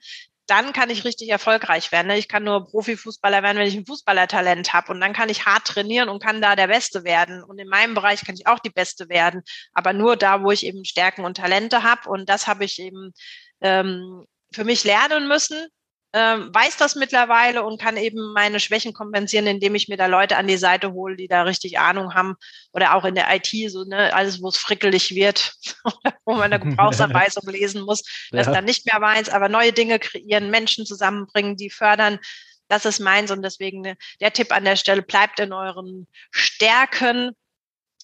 dann 0.47 0.73
kann 0.73 0.89
ich 0.89 1.05
richtig 1.05 1.29
erfolgreich 1.29 1.91
werden. 1.91 2.11
Ich 2.11 2.27
kann 2.27 2.43
nur 2.43 2.67
Profifußballer 2.67 3.41
werden, 3.41 3.57
wenn 3.57 3.67
ich 3.67 3.77
ein 3.77 3.85
Fußballertalent 3.85 4.73
habe. 4.73 4.91
Und 4.91 4.99
dann 4.99 5.13
kann 5.13 5.29
ich 5.29 5.45
hart 5.45 5.65
trainieren 5.65 6.09
und 6.09 6.21
kann 6.21 6.41
da 6.41 6.57
der 6.57 6.67
Beste 6.67 7.05
werden. 7.05 7.41
Und 7.41 7.57
in 7.57 7.69
meinem 7.69 7.93
Bereich 7.93 8.25
kann 8.25 8.35
ich 8.35 8.47
auch 8.47 8.59
die 8.59 8.69
Beste 8.69 9.07
werden. 9.07 9.43
Aber 9.73 9.93
nur 9.93 10.17
da, 10.17 10.43
wo 10.43 10.51
ich 10.51 10.65
eben 10.65 10.83
Stärken 10.83 11.23
und 11.23 11.37
Talente 11.37 11.83
habe. 11.83 12.09
Und 12.09 12.27
das 12.27 12.47
habe 12.47 12.65
ich 12.65 12.79
eben 12.79 13.13
ähm, 13.61 14.25
für 14.51 14.65
mich 14.65 14.83
lernen 14.83 15.27
müssen 15.29 15.67
ähm, 16.13 16.53
weiß 16.53 16.77
das 16.77 16.95
mittlerweile 16.95 17.63
und 17.63 17.79
kann 17.79 17.95
eben 17.95 18.33
meine 18.33 18.59
Schwächen 18.59 18.93
kompensieren, 18.93 19.47
indem 19.47 19.75
ich 19.75 19.87
mir 19.87 19.97
da 19.97 20.07
Leute 20.07 20.35
an 20.35 20.47
die 20.47 20.57
Seite 20.57 20.91
hole, 20.91 21.15
die 21.15 21.27
da 21.27 21.43
richtig 21.43 21.79
Ahnung 21.79 22.13
haben. 22.13 22.35
Oder 22.73 22.95
auch 22.95 23.05
in 23.05 23.15
der 23.15 23.33
IT, 23.33 23.49
so 23.71 23.83
ne, 23.85 24.13
alles, 24.13 24.41
wo 24.41 24.49
es 24.49 24.57
frickelig 24.57 25.15
wird, 25.15 25.53
wo 26.25 26.33
man 26.33 26.53
eine 26.53 26.59
Gebrauchsanweisung 26.59 27.43
lesen 27.47 27.83
muss, 27.83 28.03
das 28.31 28.47
ja. 28.47 28.53
dann 28.53 28.65
nicht 28.65 28.85
mehr 28.91 29.01
weiß, 29.01 29.29
aber 29.29 29.47
neue 29.47 29.71
Dinge 29.71 29.99
kreieren, 29.99 30.49
Menschen 30.49 30.85
zusammenbringen, 30.85 31.55
die 31.55 31.69
fördern. 31.69 32.19
Das 32.67 32.85
ist 32.85 32.99
meins 32.99 33.31
und 33.31 33.41
deswegen 33.41 33.81
ne, 33.81 33.97
der 34.19 34.33
Tipp 34.33 34.51
an 34.51 34.65
der 34.65 34.75
Stelle, 34.75 35.01
bleibt 35.01 35.39
in 35.39 35.53
euren 35.53 36.07
Stärken, 36.31 37.35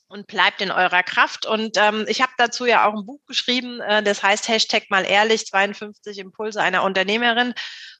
und 0.10 0.28
bleibt 0.28 0.62
in 0.62 0.72
eurer 0.72 1.04
Kraft. 1.04 1.46
Und 1.46 1.78
ähm, 1.78 2.06
ich 2.08 2.22
habe 2.22 2.27
dazu 2.38 2.66
ja 2.66 2.88
auch 2.88 2.94
ein 2.94 3.06
Buch 3.06 3.20
geschrieben, 3.28 3.82
äh, 3.82 4.04
das 4.04 4.24
heißt 4.24 4.48
Hashtag 4.48 4.90
mal 4.90 5.06
ehrlich, 5.06 5.46
52 5.48 6.20
Impulse 6.20 6.62
einer 6.62 6.84
Unternehmerin. 6.84 7.54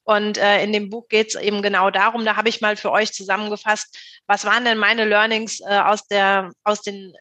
Und 0.04 0.38
äh, 0.38 0.64
in 0.64 0.72
dem 0.72 0.90
Buch 0.90 1.10
geht 1.10 1.30
es 1.30 1.36
eben 1.36 1.62
genau 1.62 1.90
darum, 1.90 2.24
da 2.24 2.38
habe 2.38 2.48
ich 2.48 2.62
mal 2.62 2.78
für 2.78 2.92
euch 2.92 3.12
zusammengefasst, 3.12 3.98
was 4.26 4.46
waren 4.46 4.64
denn 4.64 4.78
meine 4.78 5.04
Learnings 5.04 5.60
äh, 5.60 5.80
aus, 5.80 6.08
der, 6.08 6.52
aus 6.64 6.82
den 6.82 7.14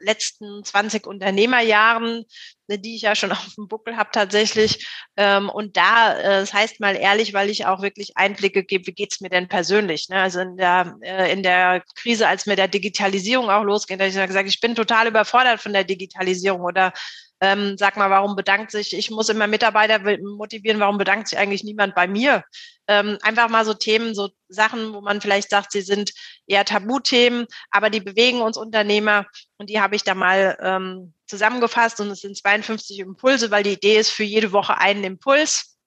letzten 0.00 0.62
20 0.62 1.06
Unternehmerjahren, 1.06 2.26
ne, 2.70 2.78
die 2.78 2.96
ich 2.96 3.02
ja 3.02 3.14
schon 3.14 3.32
auf 3.32 3.54
dem 3.56 3.68
Buckel 3.68 3.96
habe 3.96 4.10
tatsächlich. 4.12 4.86
Ähm, 5.16 5.50
und 5.50 5.76
da, 5.76 6.18
äh, 6.18 6.40
das 6.40 6.54
heißt 6.54 6.80
mal 6.80 6.96
ehrlich, 6.96 7.34
weil 7.34 7.50
ich 7.50 7.66
auch 7.66 7.82
wirklich 7.82 8.16
Einblicke 8.16 8.64
gebe, 8.64 8.86
wie 8.86 8.92
geht's 8.92 9.20
mir 9.20 9.28
denn 9.28 9.48
persönlich? 9.48 10.08
Ne? 10.08 10.20
Also 10.20 10.40
in 10.40 10.56
der, 10.56 10.96
in 11.30 11.42
der 11.42 11.82
Krise, 11.96 12.28
als 12.28 12.46
mit 12.46 12.58
der 12.58 12.68
Digitalisierung 12.68 13.50
auch 13.50 13.64
losgeht, 13.64 14.00
da 14.00 14.04
habe 14.04 14.10
ich 14.10 14.26
gesagt, 14.26 14.48
ich 14.48 14.60
bin 14.60 14.74
total 14.74 15.08
überfordert 15.08 15.60
von 15.60 15.72
der 15.72 15.84
Digitalisierung 15.84 16.39
oder 16.48 16.92
ähm, 17.40 17.76
sag 17.78 17.96
mal, 17.96 18.10
warum 18.10 18.36
bedankt 18.36 18.70
sich, 18.70 18.94
ich 18.94 19.10
muss 19.10 19.30
immer 19.30 19.46
Mitarbeiter 19.46 19.98
motivieren, 20.20 20.80
warum 20.80 20.98
bedankt 20.98 21.28
sich 21.28 21.38
eigentlich 21.38 21.64
niemand 21.64 21.94
bei 21.94 22.06
mir? 22.06 22.44
Ähm, 22.86 23.18
einfach 23.22 23.48
mal 23.48 23.64
so 23.64 23.72
Themen, 23.72 24.14
so 24.14 24.28
Sachen, 24.48 24.92
wo 24.92 25.00
man 25.00 25.20
vielleicht 25.20 25.48
sagt, 25.48 25.72
sie 25.72 25.80
sind 25.80 26.12
eher 26.46 26.66
Tabuthemen, 26.66 27.46
aber 27.70 27.88
die 27.88 28.00
bewegen 28.00 28.42
uns 28.42 28.58
Unternehmer 28.58 29.26
und 29.56 29.70
die 29.70 29.80
habe 29.80 29.96
ich 29.96 30.04
da 30.04 30.14
mal 30.14 30.58
ähm, 30.60 31.14
zusammengefasst 31.26 32.00
und 32.00 32.10
es 32.10 32.20
sind 32.20 32.36
52 32.36 32.98
Impulse, 32.98 33.50
weil 33.50 33.62
die 33.62 33.72
Idee 33.72 33.98
ist 33.98 34.10
für 34.10 34.24
jede 34.24 34.52
Woche 34.52 34.76
einen 34.76 35.04
Impuls. 35.04 35.78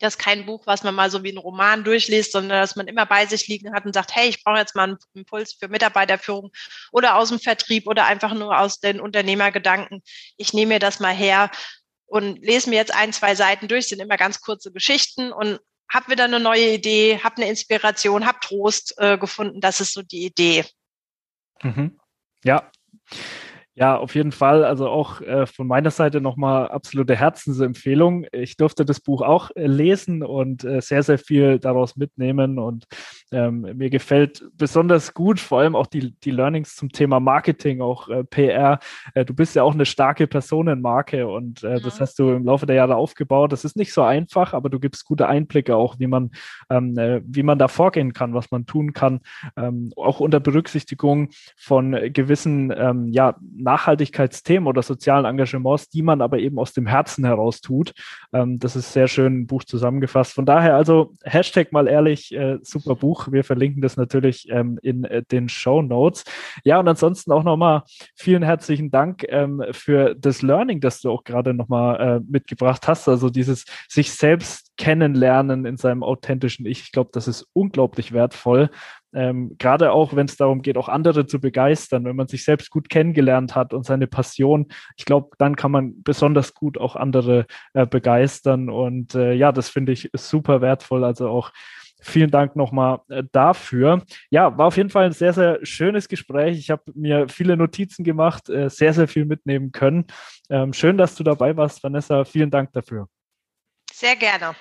Das 0.00 0.14
ist 0.14 0.18
kein 0.18 0.46
Buch, 0.46 0.62
was 0.66 0.82
man 0.82 0.94
mal 0.94 1.10
so 1.10 1.22
wie 1.22 1.30
ein 1.30 1.38
Roman 1.38 1.84
durchliest, 1.84 2.32
sondern 2.32 2.60
dass 2.60 2.74
man 2.74 2.88
immer 2.88 3.06
bei 3.06 3.26
sich 3.26 3.46
liegen 3.46 3.72
hat 3.72 3.84
und 3.86 3.92
sagt, 3.92 4.16
hey, 4.16 4.28
ich 4.28 4.42
brauche 4.42 4.58
jetzt 4.58 4.74
mal 4.74 4.84
einen 4.84 4.98
Impuls 5.14 5.52
für 5.52 5.68
Mitarbeiterführung 5.68 6.50
oder 6.90 7.16
aus 7.16 7.28
dem 7.28 7.38
Vertrieb 7.38 7.86
oder 7.86 8.06
einfach 8.06 8.34
nur 8.34 8.58
aus 8.58 8.80
den 8.80 9.00
Unternehmergedanken. 9.00 10.02
Ich 10.36 10.52
nehme 10.52 10.74
mir 10.74 10.78
das 10.78 11.00
mal 11.00 11.14
her 11.14 11.50
und 12.06 12.42
lese 12.44 12.70
mir 12.70 12.76
jetzt 12.76 12.94
ein, 12.94 13.12
zwei 13.12 13.34
Seiten 13.34 13.68
durch, 13.68 13.88
sind 13.88 14.00
immer 14.00 14.16
ganz 14.16 14.40
kurze 14.40 14.72
Geschichten 14.72 15.32
und 15.32 15.60
habe 15.92 16.12
wieder 16.12 16.24
eine 16.24 16.40
neue 16.40 16.74
Idee, 16.74 17.20
habe 17.22 17.36
eine 17.36 17.48
Inspiration, 17.48 18.26
habe 18.26 18.38
Trost 18.40 18.94
äh, 18.98 19.18
gefunden. 19.18 19.60
Das 19.60 19.80
ist 19.80 19.92
so 19.92 20.02
die 20.02 20.24
Idee. 20.24 20.64
Mhm. 21.62 22.00
Ja. 22.44 22.70
Ja, 23.76 23.96
auf 23.96 24.14
jeden 24.14 24.32
Fall. 24.32 24.64
Also 24.64 24.88
auch 24.88 25.20
äh, 25.22 25.46
von 25.46 25.66
meiner 25.66 25.90
Seite 25.90 26.20
nochmal 26.20 26.68
absolute 26.68 27.16
Herzensempfehlung. 27.16 28.26
Ich 28.32 28.56
durfte 28.56 28.84
das 28.84 29.00
Buch 29.00 29.22
auch 29.22 29.50
äh, 29.54 29.66
lesen 29.66 30.22
und 30.22 30.64
äh, 30.64 30.80
sehr, 30.82 31.02
sehr 31.02 31.18
viel 31.18 31.58
daraus 31.58 31.96
mitnehmen. 31.96 32.58
Und 32.58 32.84
ähm, 33.32 33.60
mir 33.76 33.90
gefällt 33.90 34.44
besonders 34.56 35.14
gut, 35.14 35.38
vor 35.38 35.60
allem 35.60 35.76
auch 35.76 35.86
die, 35.86 36.12
die 36.20 36.30
Learnings 36.30 36.74
zum 36.74 36.90
Thema 36.90 37.20
Marketing, 37.20 37.80
auch 37.80 38.08
äh, 38.08 38.24
PR. 38.24 38.80
Äh, 39.14 39.24
du 39.24 39.34
bist 39.34 39.54
ja 39.54 39.62
auch 39.62 39.74
eine 39.74 39.86
starke 39.86 40.26
Personenmarke 40.26 41.28
und 41.28 41.62
äh, 41.62 41.76
mhm. 41.76 41.82
das 41.82 42.00
hast 42.00 42.18
du 42.18 42.30
im 42.30 42.44
Laufe 42.44 42.66
der 42.66 42.76
Jahre 42.76 42.96
aufgebaut. 42.96 43.52
Das 43.52 43.64
ist 43.64 43.76
nicht 43.76 43.92
so 43.92 44.02
einfach, 44.02 44.52
aber 44.52 44.68
du 44.68 44.80
gibst 44.80 45.04
gute 45.04 45.28
Einblicke 45.28 45.76
auch, 45.76 45.98
wie 45.98 46.08
man, 46.08 46.30
ähm, 46.70 46.96
wie 47.24 47.42
man 47.42 47.58
da 47.58 47.68
vorgehen 47.68 48.12
kann, 48.12 48.34
was 48.34 48.50
man 48.50 48.66
tun 48.66 48.92
kann, 48.92 49.20
ähm, 49.56 49.92
auch 49.96 50.20
unter 50.20 50.40
Berücksichtigung 50.40 51.30
von 51.56 51.92
gewissen, 52.12 52.72
ähm, 52.76 53.08
ja, 53.08 53.36
Nachhaltigkeitsthemen 53.56 54.66
oder 54.66 54.82
sozialen 54.82 55.24
Engagements, 55.24 55.88
die 55.88 56.02
man 56.02 56.20
aber 56.20 56.38
eben 56.38 56.58
aus 56.58 56.72
dem 56.72 56.86
Herzen 56.86 57.24
heraus 57.24 57.60
tut. 57.60 57.92
Ähm, 58.32 58.58
das 58.58 58.76
ist 58.76 58.92
sehr 58.92 59.08
schön 59.08 59.40
ein 59.40 59.46
Buch 59.46 59.64
zusammengefasst. 59.64 60.32
Von 60.32 60.46
daher 60.46 60.74
also 60.74 61.12
Hashtag 61.22 61.72
mal 61.72 61.86
ehrlich, 61.86 62.34
äh, 62.34 62.58
super 62.62 62.96
Buch. 62.96 63.19
Wir 63.30 63.44
verlinken 63.44 63.82
das 63.82 63.96
natürlich 63.96 64.48
ähm, 64.50 64.78
in 64.82 65.04
äh, 65.04 65.22
den 65.30 65.48
Show 65.48 65.82
Notes. 65.82 66.24
Ja, 66.64 66.78
und 66.80 66.88
ansonsten 66.88 67.32
auch 67.32 67.42
nochmal 67.42 67.82
vielen 68.16 68.42
herzlichen 68.42 68.90
Dank 68.90 69.24
ähm, 69.28 69.62
für 69.72 70.14
das 70.14 70.42
Learning, 70.42 70.80
das 70.80 71.00
du 71.00 71.10
auch 71.10 71.24
gerade 71.24 71.54
nochmal 71.54 72.00
äh, 72.00 72.20
mitgebracht 72.28 72.88
hast. 72.88 73.08
Also 73.08 73.30
dieses 73.30 73.64
sich 73.88 74.12
selbst 74.12 74.70
kennenlernen 74.76 75.66
in 75.66 75.76
seinem 75.76 76.02
authentischen 76.02 76.66
Ich. 76.66 76.80
Ich 76.80 76.92
glaube, 76.92 77.10
das 77.12 77.28
ist 77.28 77.46
unglaublich 77.52 78.12
wertvoll. 78.12 78.70
Ähm, 79.12 79.56
Gerade 79.58 79.92
auch, 79.92 80.14
wenn 80.14 80.26
es 80.26 80.36
darum 80.36 80.62
geht, 80.62 80.76
auch 80.76 80.88
andere 80.88 81.26
zu 81.26 81.40
begeistern, 81.40 82.04
wenn 82.04 82.16
man 82.16 82.28
sich 82.28 82.44
selbst 82.44 82.70
gut 82.70 82.88
kennengelernt 82.88 83.54
hat 83.56 83.74
und 83.74 83.84
seine 83.84 84.06
Passion, 84.06 84.68
ich 84.96 85.04
glaube, 85.04 85.30
dann 85.38 85.56
kann 85.56 85.72
man 85.72 86.02
besonders 86.02 86.54
gut 86.54 86.78
auch 86.78 86.96
andere 86.96 87.46
äh, 87.74 87.86
begeistern. 87.86 88.70
Und 88.70 89.14
äh, 89.14 89.32
ja, 89.34 89.52
das 89.52 89.68
finde 89.68 89.92
ich 89.92 90.10
super 90.14 90.60
wertvoll. 90.60 91.04
Also 91.04 91.28
auch 91.28 91.52
vielen 92.00 92.30
Dank 92.30 92.56
nochmal 92.56 93.00
äh, 93.08 93.22
dafür. 93.32 94.02
Ja, 94.30 94.56
war 94.56 94.66
auf 94.66 94.76
jeden 94.76 94.90
Fall 94.90 95.06
ein 95.06 95.12
sehr, 95.12 95.32
sehr 95.32 95.58
schönes 95.64 96.08
Gespräch. 96.08 96.58
Ich 96.58 96.70
habe 96.70 96.82
mir 96.94 97.28
viele 97.28 97.56
Notizen 97.56 98.04
gemacht, 98.04 98.48
äh, 98.48 98.68
sehr, 98.68 98.92
sehr 98.92 99.08
viel 99.08 99.24
mitnehmen 99.24 99.72
können. 99.72 100.06
Ähm, 100.48 100.72
schön, 100.72 100.98
dass 100.98 101.14
du 101.14 101.24
dabei 101.24 101.56
warst, 101.56 101.82
Vanessa. 101.82 102.24
Vielen 102.24 102.50
Dank 102.50 102.72
dafür. 102.72 103.08
Sehr 103.92 104.16
gerne. 104.16 104.54